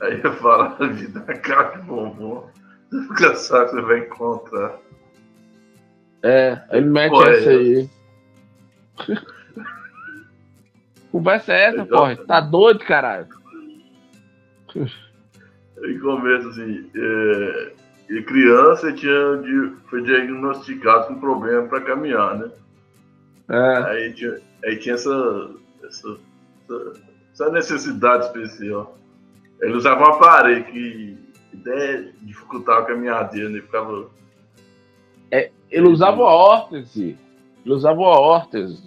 Aí 0.00 0.20
fala 0.22 0.76
a 0.80 0.86
vida 0.86 1.20
da 1.20 1.34
caixa 1.34 1.78
de 1.78 1.84
bombom. 1.84 2.50
Você 2.88 2.96
nunca 2.96 3.34
sabe 3.36 3.64
o 3.64 3.68
que 3.68 3.74
você 3.74 3.82
vai 3.82 3.98
encontrar. 3.98 4.78
É, 6.22 6.62
ele 6.72 6.86
mete 6.86 7.14
é 7.22 7.38
essa 7.38 7.50
aí. 7.50 7.90
Conversa 11.12 11.52
é 11.52 11.64
essa, 11.64 11.84
porra? 11.84 12.16
Tá 12.16 12.40
doido, 12.40 12.80
caralho? 12.80 13.28
Aí 14.74 15.98
começa 15.98 16.48
assim, 16.48 16.90
é, 16.94 17.72
ele 18.08 18.22
criança 18.22 18.90
tinha 18.94 19.36
de, 19.42 19.72
foi 19.90 20.02
diagnosticado 20.02 21.08
com 21.08 21.20
problema 21.20 21.68
para 21.68 21.82
caminhar, 21.82 22.38
né? 22.38 22.50
É, 23.50 23.76
Aí 23.90 24.14
tinha, 24.14 24.40
aí 24.64 24.78
tinha 24.78 24.94
essa, 24.94 25.50
essa, 25.84 26.16
essa, 26.64 27.05
essa 27.36 27.50
necessidade 27.50 28.24
especial. 28.26 28.96
Ele 29.60 29.74
usava 29.74 30.00
um 30.02 30.14
aparelho 30.14 30.64
que 30.64 31.18
até 31.54 32.12
dificultava 32.22 32.80
a 32.80 32.86
caminhadeira, 32.86 33.48
né? 33.50 33.60
Ficava. 33.60 34.10
ele 35.70 35.88
usava 35.88 36.22
a 36.22 36.26
órtese. 36.34 37.18
Ele 37.64 37.74
usava 37.74 38.00
a 38.00 38.18
órtese. 38.20 38.82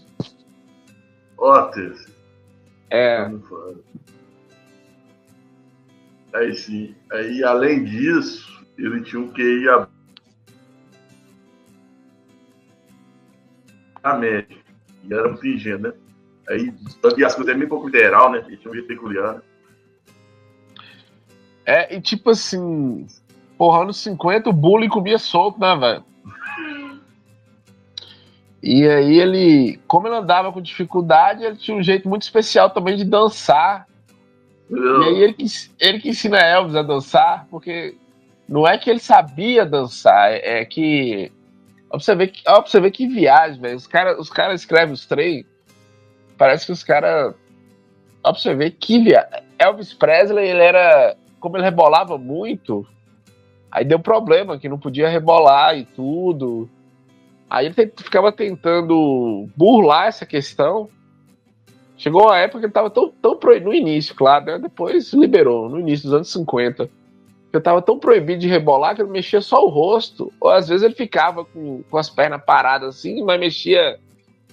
Ótese. 1.37 2.11
É, 2.89 3.29
Aí 6.33 6.53
sim. 6.55 6.95
Aí 7.11 7.43
além 7.43 7.83
disso, 7.83 8.65
ele 8.77 9.01
tinha 9.03 9.21
um 9.21 9.31
QI 9.31 9.67
a- 9.69 9.87
a 14.03 14.13
média. 14.15 14.57
E 15.03 15.13
era 15.13 15.27
muito 15.27 15.45
ingênuo, 15.47 15.91
né? 15.91 15.93
Aí, 16.49 16.73
e 17.17 17.23
as 17.23 17.35
coisas 17.35 17.53
é 17.53 17.57
meio 17.57 17.69
pouco 17.69 17.87
literal, 17.87 18.31
né? 18.31 18.43
Ele 18.47 18.57
tinha 18.57 18.71
um 18.71 18.73
jeito 18.73 18.87
peculiar. 18.87 19.41
é, 21.65 21.95
e 21.95 22.01
tipo 22.01 22.31
assim, 22.31 23.05
porra, 23.57 23.83
anos 23.83 23.97
50 23.97 24.49
o 24.49 24.53
bullying 24.53 24.89
comia 24.89 25.19
solto, 25.19 25.59
né, 25.59 25.75
velho? 25.75 26.03
E 28.61 28.85
aí 28.87 29.19
ele, 29.19 29.79
como 29.87 30.07
ele 30.07 30.17
andava 30.17 30.51
com 30.51 30.61
dificuldade, 30.61 31.43
ele 31.43 31.55
tinha 31.55 31.77
um 31.77 31.83
jeito 31.83 32.09
muito 32.09 32.23
especial 32.23 32.69
também 32.71 32.97
de 32.97 33.05
dançar. 33.05 33.87
E 34.69 35.03
aí 35.05 35.23
ele 35.23 35.33
que, 35.33 35.45
ele 35.79 35.99
que 35.99 36.09
ensina 36.09 36.39
Elvis 36.39 36.75
a 36.75 36.81
dançar, 36.81 37.47
porque 37.49 37.95
não 38.47 38.67
é 38.67 38.77
que 38.77 38.89
ele 38.89 38.99
sabia 38.99 39.65
dançar, 39.65 40.31
é 40.33 40.65
que 40.65 41.31
Ó 41.89 41.97
pra 41.97 41.99
você 41.99 42.15
ver 42.15 42.27
que, 42.27 42.41
ó 42.47 42.61
pra 42.61 42.69
você 42.69 42.79
ver 42.79 42.91
que 42.91 43.07
viagem, 43.07 43.59
velho. 43.59 43.75
Os 43.75 43.87
caras 43.87 44.19
os 44.19 44.29
cara 44.29 44.53
escrevem 44.53 44.93
os 44.93 45.05
trem. 45.05 45.45
Parece 46.39 46.65
que 46.65 46.71
os 46.71 46.83
caras. 46.83 47.35
Pra 48.23 48.33
você 48.33 48.55
ver 48.55 48.71
que. 48.71 49.13
Elvis 49.59 49.93
Presley, 49.93 50.47
ele 50.47 50.63
era. 50.63 51.17
Como 51.39 51.57
ele 51.57 51.65
rebolava 51.65 52.17
muito, 52.17 52.87
aí 53.69 53.85
deu 53.85 53.99
problema, 53.99 54.57
que 54.57 54.67
não 54.67 54.79
podia 54.79 55.09
rebolar 55.09 55.77
e 55.77 55.85
tudo. 55.85 56.69
Aí 57.49 57.65
ele 57.65 57.91
ficava 57.97 58.31
tentando 58.31 59.47
burlar 59.55 60.07
essa 60.07 60.25
questão. 60.25 60.89
Chegou 61.97 62.23
uma 62.23 62.37
época 62.37 62.59
que 62.59 62.65
ele 62.67 62.73
tava 62.73 62.89
tão, 62.89 63.09
tão 63.09 63.35
proibido. 63.35 63.69
No 63.69 63.75
início, 63.75 64.15
claro, 64.15 64.45
né? 64.45 64.59
Depois 64.59 65.11
liberou, 65.13 65.67
no 65.67 65.79
início 65.79 66.05
dos 66.05 66.13
anos 66.13 66.31
50. 66.31 66.89
Eu 67.51 67.61
tava 67.61 67.81
tão 67.81 67.99
proibido 67.99 68.41
de 68.41 68.47
rebolar 68.47 68.95
que 68.95 69.01
ele 69.01 69.09
mexia 69.09 69.41
só 69.41 69.65
o 69.65 69.69
rosto. 69.69 70.31
Ou 70.39 70.49
às 70.49 70.69
vezes 70.69 70.83
ele 70.83 70.95
ficava 70.95 71.43
com, 71.43 71.83
com 71.89 71.97
as 71.97 72.09
pernas 72.09 72.41
paradas 72.45 72.95
assim, 72.95 73.23
mas 73.23 73.39
mexia 73.39 73.99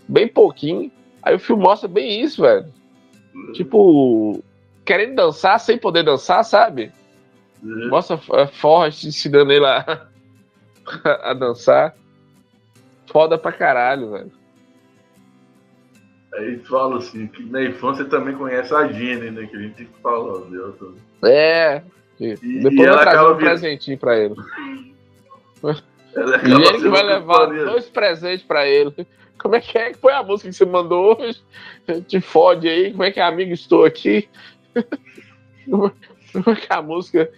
bem 0.08 0.26
pouquinho. 0.26 0.90
Aí 1.26 1.34
o 1.34 1.40
filme 1.40 1.60
mostra 1.60 1.88
bem 1.88 2.20
isso, 2.22 2.40
velho. 2.42 2.66
Tipo, 3.52 4.40
querendo 4.84 5.16
dançar 5.16 5.58
sem 5.58 5.76
poder 5.76 6.04
dançar, 6.04 6.44
sabe? 6.44 6.92
Mostra 7.90 8.20
a 8.40 8.46
Forrest 8.46 9.02
ensinando 9.04 9.50
ele 9.52 9.66
a, 9.66 10.06
a 11.24 11.34
dançar. 11.34 11.96
Foda 13.10 13.36
pra 13.36 13.50
caralho, 13.50 14.12
velho. 14.12 14.30
Aí 16.34 16.58
fala 16.60 16.98
assim, 16.98 17.26
que 17.26 17.42
na 17.44 17.62
infância 17.64 18.04
também 18.04 18.36
conhece 18.36 18.72
a 18.72 18.86
Jenny, 18.86 19.30
né? 19.32 19.46
Que 19.46 19.56
a 19.56 19.60
gente 19.60 19.88
fala 20.00 20.44
dela 20.46 20.72
também. 20.78 21.00
É. 21.24 21.82
E 22.20 22.34
Depois 22.36 22.74
e 22.74 22.82
eu 22.82 22.98
trazer 23.00 23.18
um 23.18 23.22
virando- 23.22 23.38
presentinho 23.38 23.98
pra 23.98 24.16
ele. 24.16 24.34
Ela 26.14 26.36
E 26.46 26.52
ele 26.52 26.78
que 26.78 26.88
vai 26.88 27.02
levar 27.02 27.40
companhia. 27.46 27.64
dois 27.64 27.88
presentes 27.88 28.46
pra 28.46 28.66
ele. 28.66 29.06
Como 29.38 29.54
é 29.54 29.60
que 29.60 29.78
é? 29.78 29.94
Foi 29.94 30.12
a 30.12 30.22
música 30.22 30.50
que 30.50 30.56
você 30.56 30.64
mandou 30.64 31.16
hoje? 31.18 31.42
Te 32.06 32.20
fode 32.20 32.68
aí. 32.68 32.90
Como 32.90 33.04
é 33.04 33.10
que 33.10 33.20
é, 33.20 33.22
amigo? 33.22 33.52
Estou 33.52 33.84
aqui. 33.84 34.28
Como 35.68 35.92
é 36.50 36.54
que 36.54 36.72
é 36.72 36.76
a 36.76 36.82
música? 36.82 37.30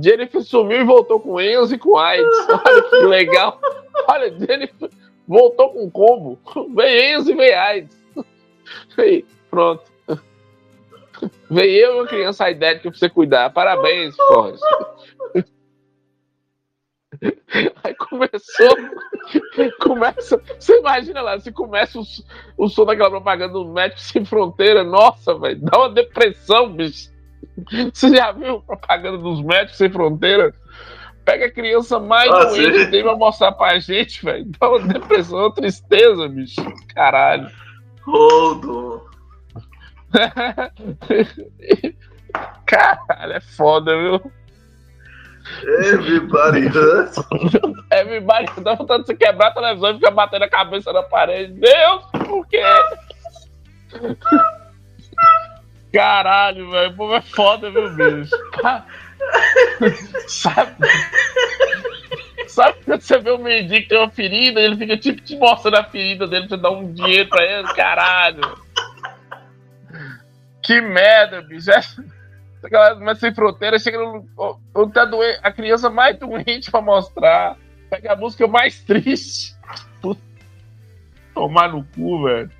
Jennifer 0.00 0.42
sumiu 0.42 0.80
e 0.80 0.84
voltou 0.84 1.20
com 1.20 1.40
Enzo 1.40 1.74
e 1.74 1.78
com 1.78 1.98
AIDS. 1.98 2.48
Olha 2.48 2.82
que 2.82 2.96
legal. 3.06 3.60
Olha, 4.08 4.30
Jennifer 4.38 4.90
voltou 5.28 5.70
com 5.70 5.90
combo. 5.90 6.38
Vem 6.74 7.14
Enzo 7.14 7.32
e 7.32 7.34
vem 7.34 7.52
AIDS. 7.52 8.02
Aí, 8.96 9.24
pronto. 9.50 9.82
Vem 11.50 11.70
eu 11.70 11.92
e 11.92 12.00
uma 12.00 12.06
criança 12.06 12.50
idética 12.50 12.90
pra 12.90 12.98
você 12.98 13.08
cuidar. 13.08 13.50
Parabéns, 13.50 14.16
Forrest. 14.16 14.62
Aí 17.84 17.94
começou. 17.94 18.76
Começa. 19.80 20.40
Você 20.58 20.78
imagina 20.78 21.22
lá, 21.22 21.38
se 21.38 21.52
começa 21.52 21.98
o, 21.98 22.02
o 22.56 22.68
som 22.68 22.84
daquela 22.84 23.10
propaganda 23.10 23.52
do 23.52 23.68
Médico 23.68 24.00
Sem 24.00 24.24
Fronteira, 24.24 24.82
nossa, 24.82 25.38
velho, 25.38 25.60
dá 25.60 25.78
uma 25.78 25.90
depressão, 25.90 26.72
bicho. 26.72 27.10
Você 27.92 28.14
já 28.14 28.32
viu 28.32 28.56
a 28.56 28.60
propaganda 28.60 29.18
dos 29.18 29.42
Médicos 29.42 29.76
Sem 29.76 29.90
Fronteira? 29.90 30.52
Pega 31.24 31.46
a 31.46 31.52
criança 31.52 32.00
mais 32.00 32.30
Ah, 32.32 32.46
doente 32.46 32.84
que 32.84 32.90
tem 32.90 33.02
pra 33.02 33.16
mostrar 33.16 33.52
pra 33.52 33.78
gente, 33.78 34.24
velho. 34.24 34.44
Dá 34.58 34.68
uma 34.68 34.80
depressão, 34.80 35.38
uma 35.38 35.54
tristeza, 35.54 36.28
bicho. 36.28 36.60
Caralho. 36.94 37.48
Rodo. 38.04 39.08
Caralho, 42.66 43.32
é 43.32 43.40
foda, 43.40 43.96
viu? 43.96 44.32
Everybody 45.84 46.66
hurts. 46.68 47.18
Everybody 47.90 48.60
dá 48.62 48.74
vontade 48.74 49.02
de 49.02 49.06
você 49.06 49.16
quebrar 49.16 49.48
a 49.48 49.54
televisão 49.54 49.90
e 49.90 49.94
ficar 49.94 50.10
batendo 50.10 50.44
a 50.44 50.48
cabeça 50.48 50.92
na 50.92 51.02
parede. 51.02 51.52
Deus, 51.54 52.04
por 52.26 52.46
quê? 52.46 52.62
Caralho, 55.92 56.70
velho. 56.70 56.90
O 56.90 56.96
povo 56.96 57.14
é 57.14 57.20
foda, 57.20 57.70
viu, 57.70 57.90
bicho? 57.94 58.34
Sabe? 60.26 60.76
Sabe 62.48 62.78
quando 62.84 63.00
você 63.00 63.18
vê 63.18 63.32
um 63.32 63.38
mendigo 63.38 63.82
que 63.82 63.88
tem 63.88 63.98
uma 63.98 64.10
ferida 64.10 64.60
e 64.60 64.64
ele 64.64 64.76
fica 64.76 64.96
tipo 64.96 65.22
te 65.22 65.36
mostrando 65.36 65.76
a 65.76 65.84
ferida 65.84 66.26
dele 66.26 66.48
pra 66.48 66.56
você 66.56 66.62
dar 66.62 66.70
um 66.70 66.92
dinheiro 66.92 67.28
pra 67.28 67.42
ele? 67.44 67.72
Caralho. 67.74 68.58
Que 70.62 70.80
merda, 70.80 71.42
bicho. 71.42 71.70
Essa 71.70 72.04
essa 72.62 72.68
galera 72.68 72.94
do 72.94 73.00
Médico 73.00 73.20
Sem 73.20 73.34
Fronteira 73.34 73.78
chega 73.78 73.98
no. 73.98 74.24
Onde 74.74 74.92
tá 74.92 75.04
doente, 75.04 75.40
a 75.42 75.50
criança 75.52 75.90
mais 75.90 76.16
doente 76.16 76.70
pra 76.70 76.80
mostrar. 76.80 77.56
Pega 77.90 78.12
a 78.12 78.16
música 78.16 78.46
mais 78.46 78.80
triste. 78.82 79.54
Puta. 80.00 80.20
Tomar 81.34 81.72
no 81.72 81.84
cu, 81.94 82.22
velho. 82.24 82.50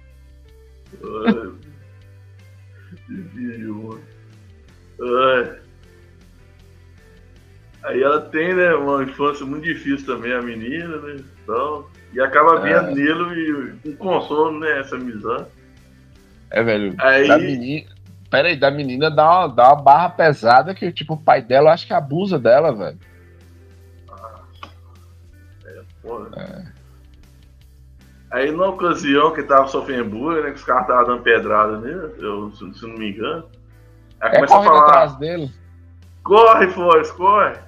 Aí 7.84 8.00
ela 8.02 8.20
tem, 8.20 8.54
né, 8.54 8.74
uma 8.74 9.02
infância 9.02 9.44
muito 9.44 9.64
difícil 9.64 10.06
também, 10.06 10.32
a 10.32 10.40
menina, 10.40 10.96
né? 10.98 11.16
Então, 11.42 11.86
e 12.12 12.20
acaba 12.20 12.60
vendo 12.60 12.90
É. 12.90 12.94
nele 12.94 13.78
e 13.84 13.88
um 13.88 13.96
consolo, 13.96 14.58
né? 14.60 14.78
Essa 14.80 14.94
amizade. 14.96 15.46
É, 16.50 16.62
velho. 16.62 16.94
Aí- 16.98 17.26
Da 17.28 17.38
menina. 17.38 17.90
Pera 18.32 18.48
aí, 18.48 18.56
da 18.56 18.70
menina 18.70 19.10
dá 19.10 19.40
uma, 19.40 19.48
dá 19.48 19.68
uma 19.74 19.82
barra 19.82 20.08
pesada 20.08 20.74
que, 20.74 20.90
tipo, 20.90 21.12
o 21.12 21.22
pai 21.22 21.42
dela 21.42 21.68
eu 21.68 21.72
acho 21.74 21.86
que 21.86 21.92
abusa 21.92 22.38
dela, 22.38 22.74
velho. 22.74 22.98
Porra. 26.00 26.72
Aí 28.30 28.50
numa 28.50 28.70
ocasião 28.70 29.34
que 29.34 29.42
tava 29.42 29.68
sofrendo 29.68 30.08
bullying, 30.08 30.44
né? 30.44 30.50
Que 30.50 30.56
os 30.56 30.64
caras 30.64 30.84
estavam 30.84 31.04
dando 31.08 31.22
pedrada 31.22 31.78
nele, 31.78 32.14
eu, 32.20 32.50
se, 32.52 32.86
não 32.86 32.96
me 32.96 33.10
engano. 33.10 33.44
Aí 34.18 34.30
É 34.30 34.34
começa 34.36 34.58
a 34.58 34.62
falar. 34.62 34.86
atrás 34.86 35.16
dele. 35.16 35.52
Corre, 36.24 36.68
Forrest, 36.68 37.12
corre! 37.14 37.58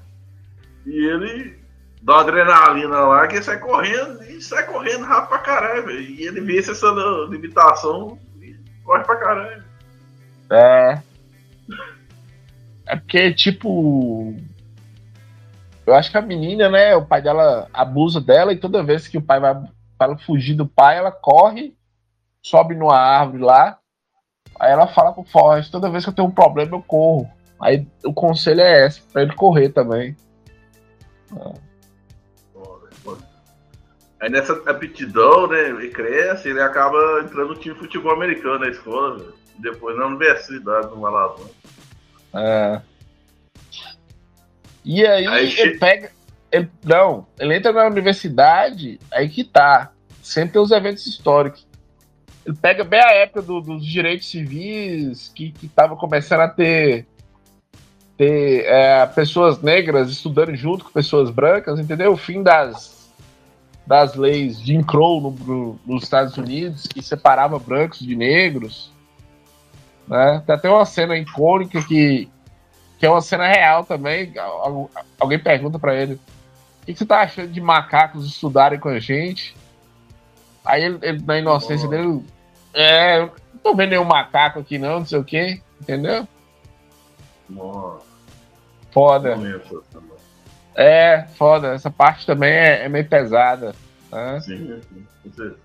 E 0.86 1.04
ele 1.10 1.58
dá 2.00 2.14
uma 2.14 2.20
adrenalina 2.22 3.00
lá, 3.00 3.26
que 3.28 3.34
ele 3.34 3.44
sai 3.44 3.58
correndo 3.58 4.22
e 4.24 4.40
sai 4.40 4.64
correndo 4.64 5.04
rápido 5.04 5.28
pra 5.28 5.38
caralho, 5.40 5.84
velho. 5.84 6.00
E 6.00 6.26
ele 6.26 6.40
vê 6.40 6.58
essa 6.58 6.72
limitação 7.28 8.18
e 8.40 8.56
corre 8.82 9.04
pra 9.04 9.16
caralho. 9.16 9.63
É. 10.50 11.02
É 12.86 12.96
porque, 12.96 13.32
tipo. 13.32 14.34
Eu 15.86 15.94
acho 15.94 16.10
que 16.10 16.16
a 16.16 16.22
menina, 16.22 16.68
né? 16.68 16.94
O 16.96 17.04
pai 17.04 17.20
dela 17.20 17.68
abusa 17.72 18.20
dela 18.20 18.52
e 18.52 18.56
toda 18.56 18.82
vez 18.82 19.06
que 19.06 19.18
o 19.18 19.22
pai 19.22 19.38
vai 19.38 19.54
pra 19.54 20.08
ela 20.08 20.18
fugir 20.18 20.54
do 20.54 20.66
pai, 20.66 20.96
ela 20.96 21.12
corre, 21.12 21.76
sobe 22.42 22.74
numa 22.74 22.96
árvore 22.96 23.42
lá. 23.42 23.78
Aí 24.58 24.72
ela 24.72 24.86
fala 24.86 25.12
pro 25.12 25.24
Forrest: 25.24 25.70
toda 25.70 25.90
vez 25.90 26.04
que 26.04 26.10
eu 26.10 26.14
tenho 26.14 26.28
um 26.28 26.32
problema, 26.32 26.76
eu 26.76 26.82
corro. 26.82 27.30
Aí 27.60 27.86
o 28.04 28.12
conselho 28.12 28.60
é 28.60 28.86
esse, 28.86 29.00
pra 29.02 29.22
ele 29.22 29.34
correr 29.34 29.70
também. 29.70 30.16
Aí 34.20 34.30
nessa 34.30 34.52
aptidão, 34.70 35.48
né? 35.48 35.68
Ele 35.68 35.90
cresce, 35.90 36.48
ele 36.48 36.60
acaba 36.60 36.96
entrando 37.22 37.48
no 37.48 37.56
time 37.56 37.74
de 37.74 37.80
futebol 37.80 38.12
americano 38.12 38.60
na 38.60 38.68
escola, 38.68 39.18
velho. 39.18 39.43
Depois 39.58 39.96
na 39.96 40.06
universidade, 40.06 40.88
no 40.88 40.96
Malabão. 40.96 41.48
É. 42.34 42.80
E 44.84 45.06
aí, 45.06 45.26
Aí 45.26 45.42
ele 45.44 45.50
che- 45.50 45.78
pega. 45.78 46.10
Ele, 46.52 46.68
não, 46.84 47.26
ele 47.38 47.56
entra 47.56 47.72
na 47.72 47.86
universidade, 47.86 49.00
aí 49.12 49.28
que 49.28 49.42
tá. 49.42 49.90
Sempre 50.22 50.52
tem 50.54 50.62
os 50.62 50.70
eventos 50.70 51.06
históricos. 51.06 51.66
Ele 52.46 52.56
pega 52.56 52.84
bem 52.84 53.00
a 53.00 53.12
época 53.12 53.42
do- 53.42 53.60
dos 53.60 53.84
direitos 53.84 54.28
civis, 54.30 55.32
que, 55.34 55.50
que 55.50 55.66
tava 55.68 55.96
começando 55.96 56.40
a 56.40 56.48
ter, 56.48 57.06
ter 58.16 58.64
é, 58.66 59.04
pessoas 59.06 59.60
negras 59.62 60.10
estudando 60.10 60.54
junto 60.54 60.84
com 60.84 60.90
pessoas 60.92 61.30
brancas, 61.30 61.78
entendeu? 61.78 62.12
O 62.12 62.16
fim 62.16 62.42
das, 62.42 63.10
das 63.86 64.14
leis 64.14 64.58
de 64.60 64.66
Jim 64.74 64.82
Crow 64.82 65.20
no- 65.20 65.30
no- 65.30 65.80
nos 65.86 66.04
Estados 66.04 66.36
Unidos, 66.36 66.86
que 66.86 67.02
separava 67.02 67.58
brancos 67.58 67.98
de 67.98 68.14
negros. 68.14 68.92
Né? 70.06 70.42
Tem 70.46 70.54
até 70.54 70.68
uma 70.70 70.84
cena 70.84 71.16
icônica 71.16 71.82
que, 71.82 72.28
que 72.98 73.06
é 73.06 73.10
uma 73.10 73.20
cena 73.22 73.46
real 73.46 73.84
também. 73.84 74.36
Al- 74.38 74.62
al- 74.66 74.90
Alguém 75.18 75.38
pergunta 75.38 75.78
pra 75.78 75.94
ele: 75.94 76.14
o 76.82 76.86
que 76.86 76.94
você 76.94 77.06
tá 77.06 77.20
achando 77.20 77.48
de 77.48 77.60
macacos 77.60 78.26
estudarem 78.26 78.78
com 78.78 78.88
a 78.90 78.98
gente? 78.98 79.56
Aí 80.64 80.82
ele, 80.84 80.98
ele, 81.02 81.22
na 81.22 81.38
inocência 81.38 81.88
dele, 81.88 82.24
é, 82.72 83.18
eu 83.18 83.26
não 83.52 83.60
tô 83.62 83.74
vendo 83.74 83.90
nenhum 83.90 84.04
macaco 84.04 84.58
aqui 84.60 84.78
não, 84.78 85.00
não 85.00 85.06
sei 85.06 85.18
o 85.18 85.24
quê, 85.24 85.60
entendeu? 85.80 86.26
Nossa, 87.48 88.04
Foda. 88.90 89.36
É, 90.74 91.26
foda. 91.36 91.74
Essa 91.74 91.90
parte 91.90 92.24
também 92.26 92.52
é, 92.52 92.84
é 92.84 92.88
meio 92.88 93.06
pesada. 93.08 93.74
Né? 94.10 94.40
Sim, 94.40 94.80
sim, 94.88 95.06
com 95.22 95.32
certeza. 95.32 95.58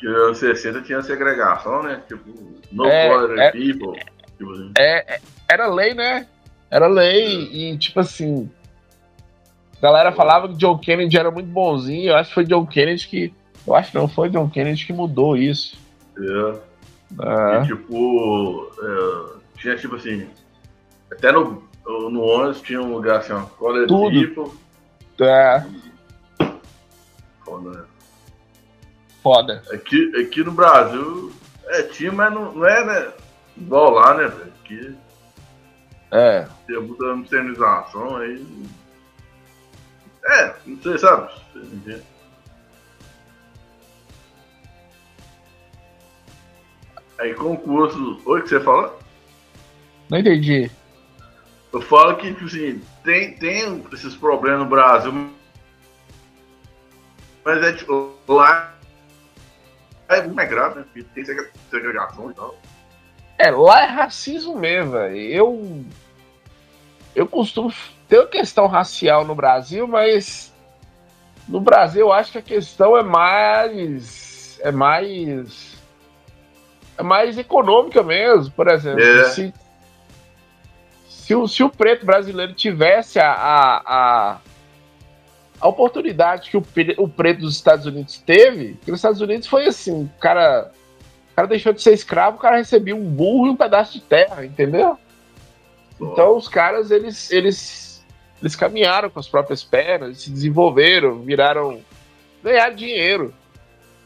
Que 0.00 0.06
nos 0.06 0.16
anos 0.16 0.38
60 0.38 0.80
tinha 0.82 1.02
segregação, 1.02 1.82
né? 1.82 2.02
Tipo, 2.08 2.30
no 2.72 2.86
É, 2.86 3.08
color 3.08 3.38
é- 3.38 3.50
people. 3.52 4.00
Tipo 4.38 4.52
assim. 4.52 4.72
É, 4.78 5.14
é- 5.16 5.20
era 5.48 5.66
lei, 5.66 5.92
né? 5.94 6.26
Era 6.70 6.86
lei 6.86 7.50
e, 7.52 7.76
tipo 7.78 8.00
assim. 8.00 8.50
A 9.78 9.82
galera 9.82 10.12
falava 10.12 10.48
que 10.48 10.54
John 10.54 10.78
Kennedy 10.78 11.18
era 11.18 11.30
muito 11.30 11.48
bonzinho. 11.48 12.10
Eu 12.10 12.16
acho 12.16 12.30
que 12.30 12.34
foi 12.34 12.44
John 12.44 12.66
Kennedy 12.66 13.06
que. 13.06 13.34
Eu 13.66 13.74
acho 13.74 13.90
que 13.90 13.98
não 13.98 14.08
foi 14.08 14.30
John 14.30 14.48
Kennedy 14.48 14.86
que 14.86 14.92
mudou 14.92 15.36
isso. 15.36 15.78
É. 16.18 16.70
É. 17.22 17.62
E, 17.62 17.66
tipo, 17.66 18.70
é, 18.82 19.58
tinha 19.58 19.76
tipo 19.76 19.96
assim. 19.96 20.26
Até 21.12 21.32
no, 21.32 21.62
no 21.84 22.22
ônibus 22.22 22.60
tinha 22.62 22.80
um 22.80 22.92
lugar 22.94 23.18
assim, 23.18 23.32
ó. 23.32 23.42
Tudo. 23.86 24.08
triplo. 24.10 24.54
É, 25.20 25.62
Foda, 27.44 27.70
né? 27.70 27.84
Foda. 29.22 29.62
Aqui, 29.72 30.12
aqui 30.20 30.42
no 30.42 30.52
Brasil, 30.52 31.32
é, 31.66 31.82
tinha, 31.84 32.12
mas 32.12 32.32
não, 32.32 32.52
não 32.52 32.66
é, 32.66 32.84
né? 32.84 33.12
Igual 33.56 33.90
lá, 33.90 34.14
né, 34.14 34.26
velho? 34.28 34.52
Aqui 34.64 34.96
É. 36.10 36.46
tem 36.66 36.80
muita 36.80 37.14
modernização 37.14 38.16
aí. 38.16 38.46
É, 40.24 40.54
não 40.66 40.82
sei, 40.82 40.98
sabe? 40.98 41.32
Aí 47.18 47.34
concurso. 47.34 48.20
Oi, 48.24 48.42
que 48.42 48.48
você 48.48 48.60
falou? 48.60 48.98
Não 50.08 50.18
entendi. 50.18 50.70
Eu 51.72 51.80
falo 51.80 52.16
que, 52.16 52.32
tipo 52.32 52.46
assim, 52.46 52.82
tem, 53.04 53.36
tem 53.36 53.84
esses 53.92 54.16
problemas 54.16 54.60
no 54.60 54.66
Brasil, 54.66 55.30
mas 57.44 57.62
é 57.62 57.72
tipo, 57.72 58.12
lá 58.26 58.74
é 60.16 60.22
muito 60.22 60.34
mais 60.34 60.48
grave, 60.48 60.80
né? 60.80 61.04
Tem 61.14 61.24
segre- 61.24 61.50
segregação 61.70 62.30
e 62.30 62.34
tal. 62.34 62.56
É, 63.38 63.50
lá 63.50 63.82
é 63.82 63.86
racismo 63.86 64.58
mesmo, 64.58 64.92
velho. 64.92 65.16
Eu. 65.16 65.84
Eu 67.14 67.26
costumo. 67.26 67.72
ter 68.08 68.18
uma 68.18 68.26
questão 68.26 68.66
racial 68.66 69.24
no 69.24 69.34
Brasil, 69.34 69.86
mas. 69.86 70.52
No 71.48 71.60
Brasil 71.60 72.02
eu 72.02 72.12
acho 72.12 72.32
que 72.32 72.38
a 72.38 72.42
questão 72.42 72.96
é 72.96 73.02
mais. 73.02 74.60
É 74.62 74.70
mais. 74.70 75.76
É 76.98 77.02
mais 77.02 77.38
econômica 77.38 78.02
mesmo, 78.02 78.52
por 78.52 78.68
exemplo. 78.68 79.02
É. 79.02 79.24
Se, 79.30 79.54
se, 81.08 81.34
o, 81.34 81.48
se 81.48 81.62
o 81.62 81.70
preto 81.70 82.04
brasileiro 82.04 82.52
tivesse 82.52 83.18
a, 83.18 83.32
a, 83.32 83.82
a, 83.86 84.38
a 85.60 85.68
oportunidade 85.68 86.50
que 86.50 86.56
o, 86.56 86.64
o 86.96 87.08
preto 87.08 87.40
dos 87.40 87.54
Estados 87.54 87.86
Unidos 87.86 88.18
teve, 88.18 88.78
que 88.82 88.90
nos 88.90 89.00
Estados 89.00 89.20
Unidos 89.20 89.46
foi 89.46 89.66
assim, 89.66 90.04
o 90.04 90.10
cara. 90.18 90.72
O 91.32 91.34
cara 91.36 91.48
deixou 91.48 91.72
de 91.72 91.80
ser 91.80 91.92
escravo, 91.92 92.36
o 92.36 92.40
cara 92.40 92.56
recebia 92.56 92.94
um 92.94 93.04
burro 93.04 93.46
e 93.46 93.50
um 93.50 93.56
pedaço 93.56 93.94
de 93.94 94.00
terra, 94.00 94.44
entendeu? 94.44 94.98
Então 96.00 96.36
os 96.36 96.48
caras, 96.48 96.90
eles, 96.90 97.30
eles, 97.30 98.04
eles 98.40 98.56
caminharam 98.56 99.10
com 99.10 99.20
as 99.20 99.28
próprias 99.28 99.62
pernas, 99.62 100.22
se 100.22 100.30
desenvolveram, 100.30 101.20
viraram. 101.20 101.80
ganharam 102.42 102.74
dinheiro. 102.74 103.34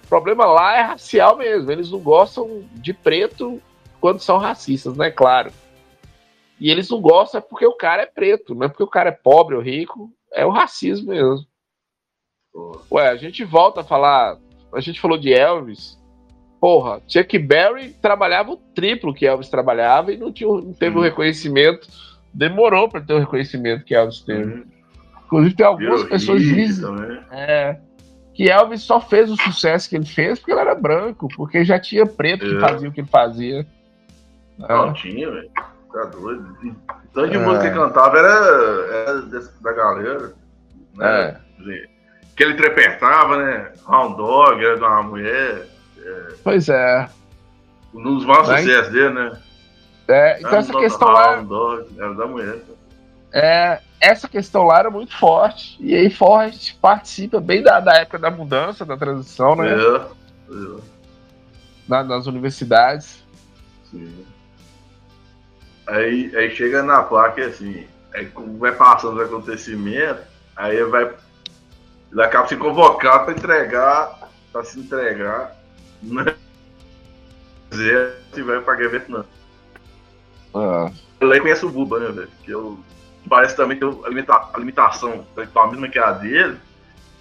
O 0.04 0.08
problema 0.08 0.44
lá 0.44 0.76
é 0.76 0.82
racial 0.82 1.36
mesmo. 1.36 1.70
Eles 1.70 1.90
não 1.90 1.98
gostam 1.98 2.64
de 2.74 2.92
preto 2.92 3.60
quando 4.00 4.20
são 4.20 4.38
racistas, 4.38 4.96
né? 4.96 5.10
Claro. 5.10 5.50
E 6.60 6.70
eles 6.70 6.88
não 6.90 7.00
gostam 7.00 7.38
é 7.38 7.42
porque 7.42 7.66
o 7.66 7.76
cara 7.76 8.02
é 8.02 8.06
preto, 8.06 8.54
não 8.54 8.66
é 8.66 8.68
porque 8.68 8.82
o 8.82 8.88
cara 8.88 9.08
é 9.08 9.12
pobre 9.12 9.56
ou 9.56 9.62
rico. 9.62 10.12
É 10.34 10.44
o 10.44 10.50
racismo 10.50 11.10
mesmo. 11.10 11.46
Ué, 12.90 13.08
a 13.08 13.16
gente 13.16 13.44
volta 13.44 13.80
a 13.80 13.84
falar. 13.84 14.36
A 14.72 14.80
gente 14.80 15.00
falou 15.00 15.18
de 15.18 15.32
Elvis. 15.32 15.98
Porra, 16.60 17.00
Chuck 17.06 17.38
Berry 17.38 17.90
trabalhava 18.00 18.52
o 18.52 18.56
triplo 18.56 19.12
que 19.14 19.26
Elvis 19.26 19.48
trabalhava 19.48 20.12
e 20.12 20.16
não, 20.16 20.32
tinha, 20.32 20.48
não 20.48 20.72
teve 20.72 20.96
o 20.96 21.02
reconhecimento. 21.02 21.86
Demorou 22.32 22.88
para 22.88 23.00
ter 23.00 23.12
o 23.14 23.18
reconhecimento 23.18 23.84
que 23.84 23.94
Elvis 23.94 24.20
teve. 24.20 24.64
Inclusive, 25.26 25.54
tem 25.54 25.66
algumas 25.66 26.02
Virou 26.02 26.08
pessoas 26.08 26.42
dizem 26.42 26.86
é, 27.30 27.78
que 28.34 28.50
Elvis 28.50 28.82
só 28.82 29.00
fez 29.00 29.30
o 29.30 29.36
sucesso 29.36 29.88
que 29.88 29.96
ele 29.96 30.06
fez 30.06 30.38
porque 30.38 30.52
ele 30.52 30.60
era 30.60 30.74
branco, 30.74 31.28
porque 31.36 31.64
já 31.64 31.78
tinha 31.78 32.06
preto 32.06 32.46
que 32.46 32.56
É. 32.56 32.60
fazia 32.60 32.88
o 32.88 32.92
que 32.92 33.00
ele 33.00 33.08
fazia. 33.08 33.66
Não, 34.58 34.90
É. 34.90 34.92
tinha, 34.94 35.30
velho. 35.30 35.50
Tá 35.94 36.04
doido. 36.06 36.56
E 36.64 36.74
Tanto 37.14 37.30
de 37.30 37.36
É. 37.36 37.38
música 37.38 37.70
que 37.70 37.76
cantava 37.78 38.18
era, 38.18 38.28
era 38.92 39.22
desse- 39.22 39.62
da 39.62 39.72
galera. 39.72 40.32
Né? 40.96 41.40
Que 42.36 42.42
ele 42.42 42.54
interpretava, 42.54 43.36
né? 43.36 43.72
Round 43.86 44.16
Dog, 44.16 44.64
era 44.64 44.76
de 44.76 44.82
uma 44.82 45.02
mulher. 45.04 45.68
Pois 46.42 46.68
é. 46.68 47.08
Um 47.94 48.02
dos 48.02 48.24
maiores 48.26 48.48
sucessos 48.60 48.92
dele, 48.92 49.10
né? 49.14 49.38
É, 50.08 50.38
então 50.40 50.56
essa 50.58 50.72
questão 50.72 51.08
lá, 51.08 51.36
Dog, 51.36 51.86
era 51.96 52.12
da 52.14 52.26
mulher. 52.26 52.58
é, 53.32 53.80
essa 54.00 54.28
questão 54.28 54.64
lá 54.64 54.80
era 54.80 54.90
muito 54.90 55.16
forte. 55.16 55.76
E 55.80 55.94
aí 55.94 56.10
Forrest 56.10 56.74
participa 56.80 57.40
bem 57.40 57.62
da, 57.62 57.78
da 57.78 57.94
época 57.98 58.18
da 58.18 58.30
mudança, 58.32 58.84
da 58.84 58.96
transição, 58.96 59.54
né? 59.54 59.68
É, 59.72 59.96
é, 60.52 60.80
Na- 61.88 62.02
nas 62.02 62.26
universidades. 62.26 63.24
sim. 63.92 64.26
Aí, 65.86 66.34
aí 66.34 66.54
chega 66.54 66.82
na 66.82 67.02
placa 67.02 67.44
assim, 67.44 67.86
aí 68.14 68.26
como 68.26 68.58
vai 68.58 68.72
passando 68.72 69.16
os 69.20 69.26
acontecimentos, 69.26 70.24
aí 70.56 70.82
vai. 70.84 71.12
Ele 72.10 72.22
acaba 72.22 72.48
se 72.48 72.56
convocado 72.56 73.24
pra 73.26 73.34
entregar, 73.34 74.30
pra 74.52 74.64
se 74.64 74.78
entregar 74.80 75.54
no 76.02 76.24
exército 77.70 78.40
e 78.40 78.42
vai 78.42 78.60
pra 78.60 78.76
guerra 78.76 78.90
Vietnã. 78.90 79.24
Ah, 80.54 80.90
Ele 81.20 81.32
aí 81.34 81.40
conhece 81.40 81.66
o 81.66 81.70
Buba, 81.70 81.98
né, 81.98 82.12
velho? 82.12 82.30
Que 82.44 82.52
eu, 82.52 82.78
parece 83.28 83.56
também 83.56 83.78
ter 83.78 83.84
a, 83.86 84.08
limita, 84.08 84.32
a 84.32 84.58
limitação 84.58 85.26
a 85.36 85.66
mesma 85.66 85.88
que 85.88 85.98
a 85.98 86.12
dele 86.12 86.58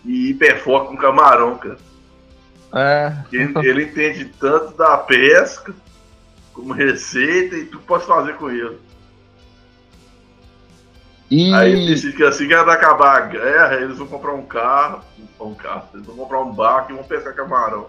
e 0.06 0.30
hiperfoco 0.30 0.88
com 0.88 0.98
camarão, 0.98 1.58
cara. 1.58 1.78
é. 2.76 3.14
Ele, 3.32 3.54
ele 3.68 3.84
entende 3.86 4.26
tanto 4.40 4.78
da 4.78 4.98
pesca 4.98 5.74
como 6.54 6.74
receita 6.74 7.56
e 7.56 7.66
tudo 7.66 7.84
pode 7.84 8.06
fazer 8.06 8.36
com 8.38 8.50
ele. 8.50 8.78
E 11.32 11.54
Aí 11.54 11.72
ele 11.72 11.88
decide 11.88 12.16
que 12.16 12.24
assim 12.24 12.48
que 12.48 12.56
vai 12.56 12.76
acabar 12.76 13.18
a 13.18 13.26
guerra, 13.28 13.76
eles 13.76 13.98
vão 13.98 14.08
comprar 14.08 14.34
um 14.34 14.46
carro, 14.46 15.02
um 15.40 15.56
carro, 15.56 15.88
eles 15.94 16.06
vão 16.06 16.16
comprar 16.16 16.42
um 16.42 16.54
barco 16.54 16.92
e 16.92 16.96
vão 16.96 17.04
pescar 17.04 17.34
camarão. 17.34 17.88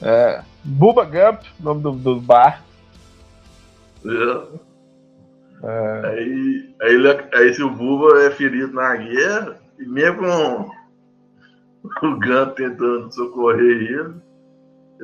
é, 0.00 0.42
Bubba 0.62 1.04
Gump, 1.04 1.42
nome 1.58 1.82
do, 1.82 1.92
do 1.92 2.20
bar. 2.20 2.62
É. 4.04 4.64
É, 5.66 6.06
Aí, 6.08 6.74
aí, 6.82 6.94
ele, 6.94 7.08
aí 7.32 7.54
se 7.54 7.62
o 7.62 7.70
Buba 7.70 8.20
é 8.22 8.30
ferido 8.30 8.72
na 8.74 8.94
guerra, 8.96 9.56
e 9.78 9.86
mesmo 9.86 10.70
com 12.00 12.06
o 12.06 12.20
Gun 12.20 12.50
tentando 12.54 13.12
socorrer 13.12 13.60
ele, 13.60 14.14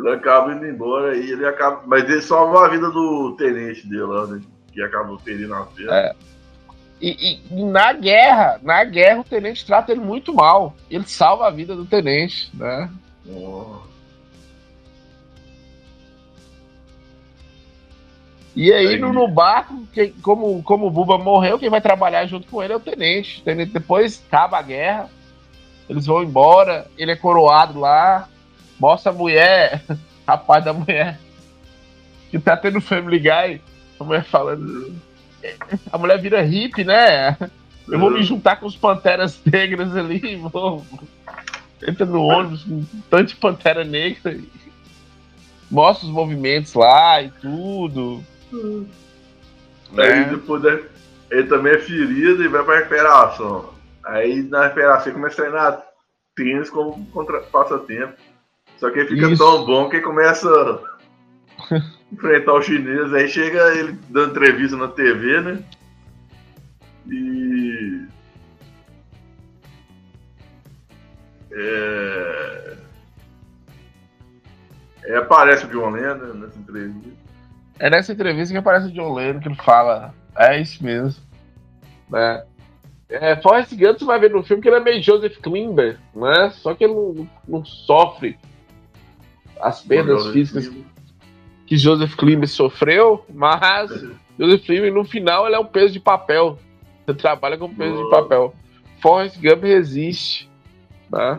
ele 0.01 0.14
acaba 0.14 0.53
indo 0.55 0.66
embora 0.66 1.16
e 1.16 1.30
ele 1.30 1.46
acaba. 1.46 1.82
Mas 1.86 2.05
ele 2.05 2.22
salva 2.22 2.66
a 2.66 2.68
vida 2.68 2.90
do 2.90 3.34
tenente 3.36 3.86
dele 3.86 4.03
lá, 4.03 4.26
né? 4.26 4.40
Que 4.72 4.82
acaba 4.82 5.18
ferindo 5.20 5.55
a 5.55 5.64
perna. 5.66 5.94
É. 5.96 6.14
E, 7.01 7.40
e- 7.51 7.64
na 7.64 7.92
guerra, 7.92 8.61
na 8.62 8.84
guerra 8.84 9.20
o 9.20 9.24
tenente 9.24 9.64
trata 9.64 9.90
ele 9.92 10.01
muito 10.01 10.34
mal. 10.34 10.74
Ele 10.90 11.05
salva 11.07 11.46
a 11.46 11.51
vida 11.51 11.74
do 11.74 11.84
tenente, 11.86 12.51
né? 12.55 12.90
Nossa. 13.24 13.88
E 18.55 18.72
aí, 18.72 18.88
Aí- 18.88 18.98
no, 18.98 19.12
no 19.12 19.28
barco, 19.28 19.86
quem- 19.92 20.12
como, 20.22 20.62
como 20.62 20.86
o 20.86 20.90
Buba 20.90 21.16
morreu, 21.16 21.59
quem 21.59 21.70
vai 21.70 21.80
trabalhar 21.80 22.26
junto 22.26 22.48
com 22.48 22.62
ele 22.62 22.72
é 22.72 22.76
o 22.76 22.80
tenente. 22.80 23.40
O 23.40 23.44
tenente 23.44 23.72
depois 23.72 24.22
acaba 24.26 24.59
a 24.59 24.62
guerra, 24.62 25.09
eles 25.88 26.05
vão 26.07 26.22
embora, 26.22 26.86
ele 26.98 27.12
é 27.12 27.16
coroado 27.16 27.78
lá, 27.78 28.28
mostra 28.81 29.12
a 29.12 29.14
mulher, 29.14 29.83
rapaz 30.26 30.64
da 30.64 30.72
mulher, 30.72 31.20
que 32.31 32.39
tá 32.39 32.57
tendo 32.57 32.81
Family 32.81 33.18
Guy, 33.20 33.61
a 34.01 34.05
mulher 34.05 34.24
falando. 34.24 34.95
A 35.93 35.99
mulher 35.99 36.18
vira 36.20 36.43
hippie, 36.43 36.85
né? 36.85 37.37
Eu 37.89 37.99
vou 37.99 38.11
me 38.11 38.22
juntar 38.22 38.57
com 38.57 38.66
os 38.66 38.76
panteras 38.76 39.41
negras 39.45 39.95
ali, 39.97 40.37
vou. 40.37 40.85
Entra 41.87 42.05
no 42.07 42.22
ônibus 42.22 42.62
com 42.64 42.74
um 42.74 42.87
tanto 43.09 43.28
de 43.31 43.37
pantera 43.37 43.83
negra. 43.85 44.33
e 44.33 44.49
Mostra 45.70 46.07
os 46.07 46.12
movimentos 46.12 46.74
lá 46.74 47.22
e 47.22 47.31
tudo. 47.31 48.22
Aí 49.97 50.09
É. 50.09 50.24
depois 50.24 50.62
da- 50.62 50.78
ele 51.31 51.45
também 51.49 51.72
é 51.72 51.78
ferido 51.78 52.45
e 52.45 52.49
vai 52.49 52.62
pra 52.64 52.78
recuperação. 52.78 53.72
Aí 54.05 54.43
na 54.43 54.64
recuperação 54.64 55.07
ele 55.07 55.14
começa 55.14 55.41
a 55.43 55.45
treinar 55.45 55.83
tênis 56.37 56.70
como 56.70 57.05
contra, 57.07 57.41
passatempo. 57.41 58.14
Só 58.81 58.91
que 58.91 59.01
ele 59.01 59.09
fica 59.09 59.28
Isso. 59.28 59.45
tão 59.45 59.66
bom 59.66 59.91
que 59.91 60.01
começa 60.01 60.49
a 61.68 61.76
enfrentar 62.11 62.55
o 62.55 62.62
chinês. 62.62 63.12
Aí 63.12 63.28
chega 63.28 63.74
ele 63.76 63.93
dando 64.09 64.31
entrevista 64.31 64.74
na 64.74 64.89
TV, 64.89 65.41
né? 65.43 65.62
E. 67.07 68.07
É. 71.53 72.76
É, 75.05 75.16
aparece 75.18 75.66
o 75.66 75.68
John 75.68 75.91
Lennon 75.91 76.35
nessa 76.35 76.59
entrevista. 76.59 77.11
É 77.78 77.91
nessa 77.91 78.12
entrevista 78.12 78.55
que 78.55 78.59
aparece 78.59 78.87
o 78.87 78.93
John 78.93 79.12
Lennon 79.12 79.41
que 79.41 79.49
ele 79.49 79.57
fala, 79.57 80.14
é 80.39 80.59
isso 80.59 80.83
mesmo. 80.83 81.22
Né? 82.09 82.45
É, 83.11 83.37
Forrest 83.43 83.74
Gump 83.74 83.99
você 83.99 84.05
vai 84.07 84.20
ver 84.20 84.31
no 84.31 84.43
filme 84.43 84.62
que 84.62 84.68
ele 84.68 84.76
é 84.76 84.81
meio 84.81 85.03
Joseph 85.03 85.37
Klimber, 85.39 85.99
né? 86.14 86.51
Só 86.55 86.74
que 86.74 86.85
ele 86.85 86.95
não, 86.95 87.28
não 87.47 87.64
sofre 87.64 88.39
as 89.62 89.82
perdas 89.82 90.18
Joseph 90.18 90.32
físicas 90.32 90.72
que 91.70 91.76
Joseph 91.76 92.16
Klimber 92.16 92.48
sofreu, 92.48 93.24
mas 93.32 93.90
Joseph 94.36 94.66
Klimber 94.66 94.92
no 94.92 95.04
final 95.04 95.46
ele 95.46 95.54
é 95.54 95.58
um 95.58 95.64
peso 95.64 95.92
de 95.92 96.00
papel. 96.00 96.58
Você 97.06 97.14
trabalha 97.14 97.56
com 97.56 97.72
peso 97.72 97.96
de 97.96 98.02
Boa. 98.02 98.22
papel. 98.22 98.54
Forrest 99.00 99.40
Gump 99.40 99.62
resiste. 99.62 100.50
Tá? 101.08 101.38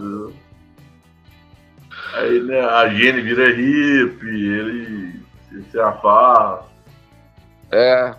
Aí 2.14 2.40
né, 2.44 2.62
a 2.62 2.88
Jenny 2.90 3.22
vira 3.22 3.50
hippie, 3.50 4.48
ele 4.48 5.20
se 5.70 5.80
afasta. 5.80 6.66
É. 7.70 8.16